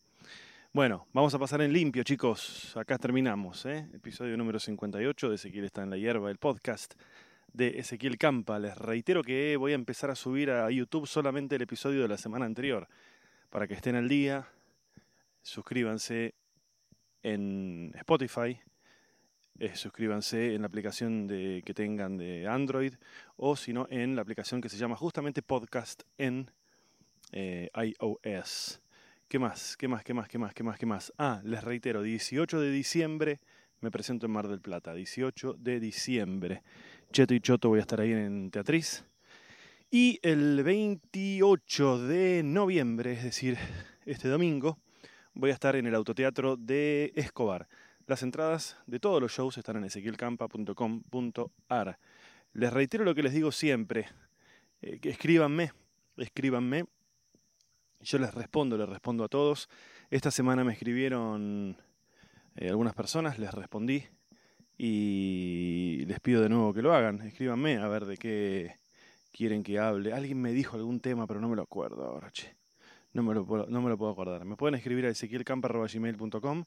Bueno, 0.75 1.07
vamos 1.13 1.35
a 1.35 1.39
pasar 1.39 1.61
en 1.61 1.71
limpio, 1.71 2.03
chicos. 2.03 2.75
Acá 2.79 2.97
terminamos, 2.97 3.67
¿eh? 3.67 3.91
Episodio 3.93 4.39
número 4.39 4.59
58 4.59 5.29
de 5.29 5.35
Ezequiel 5.35 5.67
está 5.67 5.83
en 5.83 5.91
la 5.91 5.99
hierba, 5.99 6.31
el 6.31 6.39
podcast 6.39 6.95
de 7.53 7.79
Ezequiel 7.79 8.17
Campa. 8.17 8.59
Les 8.59 8.75
reitero 8.79 9.23
que 9.23 9.59
voy 9.59 9.73
a 9.73 9.75
empezar 9.75 10.11
a 10.11 10.15
subir 10.15 10.51
a 10.51 10.71
YouTube 10.71 11.07
solamente 11.07 11.57
el 11.57 11.63
episodio 11.63 12.01
de 12.01 12.09
la 12.09 12.17
semana 12.17 12.47
anterior, 12.47 12.89
para 13.51 13.69
que 13.69 13.75
estén 13.75 13.97
al 13.97 14.09
día. 14.09 14.49
Suscríbanse 15.43 16.37
en 17.23 17.93
Spotify, 17.97 18.59
eh, 19.59 19.77
suscríbanse 19.77 20.55
en 20.55 20.63
la 20.63 20.69
aplicación 20.69 21.27
de, 21.27 21.63
que 21.67 21.75
tengan 21.75 22.17
de 22.17 22.49
Android 22.49 22.95
o 23.37 23.57
si 23.57 23.75
no 23.75 23.89
en 23.91 24.17
la 24.17 24.23
aplicación 24.23 24.63
que 24.63 24.71
se 24.71 24.79
llama 24.79 24.97
justamente 24.97 25.43
Podcast 25.43 26.05
en 26.17 26.51
eh, 27.31 27.69
iOS. 27.77 28.82
¿Qué 29.33 29.39
más? 29.39 29.79
¿Qué 29.79 29.89
más? 29.89 30.05
¿Qué 30.05 30.13
más? 30.13 30.29
¿Qué 30.29 30.39
más? 30.39 30.53
¿Qué 30.53 30.63
más? 30.63 30.79
¿Qué 30.79 30.85
más? 30.85 31.11
Ah, 31.17 31.41
les 31.43 31.65
reitero, 31.65 32.03
18 32.03 32.61
de 32.61 32.71
diciembre 32.71 33.41
me 33.81 33.91
presento 33.91 34.27
en 34.27 34.33
Mar 34.33 34.47
del 34.47 34.61
Plata. 34.61 34.93
18 34.93 35.55
de 35.55 35.81
diciembre. 35.81 36.63
Cheto 37.13 37.33
y 37.33 37.41
Choto 37.41 37.71
voy 37.71 37.79
a 37.79 37.81
estar 37.81 38.03
ahí 38.03 38.13
en 38.13 38.51
Teatriz. 38.51 39.07
Y 39.91 40.21
el 40.21 40.63
28 40.63 42.09
de 42.09 42.43
noviembre, 42.45 43.15
es 43.15 43.25
decir, 43.25 43.57
este 44.05 44.29
domingo, 44.29 44.77
voy 45.33 45.49
a 45.49 45.55
estar 45.55 45.77
en 45.77 45.87
el 45.87 45.95
autoteatro 45.95 46.59
de 46.59 47.15
Escobar. 47.17 47.69
Las 48.07 48.23
entradas 48.23 48.77
de 48.87 49.01
todos 49.01 49.19
los 49.19 49.33
shows 49.33 49.57
están 49.57 49.79
en 49.79 49.85
ezequielcampa.com.ar. 49.85 51.99
Les 52.53 52.71
reitero 52.71 53.03
lo 53.03 53.15
que 53.15 53.23
les 53.23 53.33
digo 53.33 53.51
siempre. 53.51 54.09
Eh, 54.83 55.01
escríbanme, 55.03 55.73
escríbanme. 56.19 56.85
Yo 58.03 58.19
les 58.19 58.35
respondo, 58.35 58.77
les 58.77 58.89
respondo 58.89 59.23
a 59.25 59.29
todos. 59.29 59.69
Esta 60.11 60.31
semana 60.31 60.65
me 60.65 60.73
escribieron 60.73 61.77
eh, 62.57 62.69
algunas 62.69 62.95
personas, 62.95 63.39
les 63.39 63.53
respondí 63.55 64.05
y 64.77 66.05
les 66.07 66.19
pido 66.19 66.43
de 66.43 66.49
nuevo 66.49 66.75
que 66.75 66.83
lo 66.83 66.95
hagan. 66.95 67.21
Escríbanme 67.23 67.79
a 67.79 67.87
ver 67.87 68.05
de 68.07 68.17
qué 68.17 68.75
quieren 69.31 69.63
que 69.63 69.79
hable. 69.79 70.13
Alguien 70.13 70.41
me 70.41 70.53
dijo 70.53 70.77
algún 70.77 70.99
tema, 70.99 71.29
pero 71.29 71.41
no 71.41 71.49
me 71.49 71.55
lo 71.55 71.63
acuerdo 71.63 72.05
ahora. 72.05 72.33
No 73.13 73.23
me 73.23 73.35
lo 73.35 73.47
puedo, 73.47 73.67
no 73.69 73.81
me 73.81 73.89
lo 73.89 73.97
puedo 73.97 74.11
acordar. 74.11 74.45
Me 74.45 74.57
pueden 74.57 74.75
escribir 74.75 75.07
a 75.07 75.11
ezequielcampa.gmail.com 75.11 76.65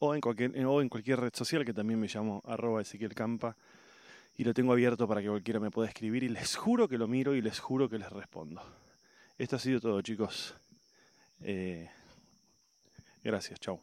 o 0.00 0.14
en, 0.14 0.20
cualquier, 0.20 0.66
o 0.66 0.82
en 0.82 0.88
cualquier 0.90 1.20
red 1.20 1.32
social 1.32 1.64
que 1.64 1.72
también 1.72 1.98
me 1.98 2.08
llamo 2.08 2.42
arroba 2.44 2.82
Ezequiel 2.82 3.14
Campa 3.14 3.56
y 4.36 4.44
lo 4.44 4.52
tengo 4.52 4.72
abierto 4.72 5.08
para 5.08 5.22
que 5.22 5.28
cualquiera 5.28 5.60
me 5.60 5.70
pueda 5.70 5.88
escribir 5.88 6.24
y 6.24 6.28
les 6.28 6.56
juro 6.56 6.88
que 6.88 6.98
lo 6.98 7.08
miro 7.08 7.34
y 7.34 7.40
les 7.40 7.58
juro 7.58 7.88
que 7.88 7.98
les 7.98 8.10
respondo. 8.10 8.60
Esto 9.38 9.56
ha 9.56 9.58
sido 9.58 9.80
todo 9.80 10.02
chicos. 10.02 10.54
Eh, 11.40 11.88
gracias, 13.22 13.58
chao. 13.60 13.80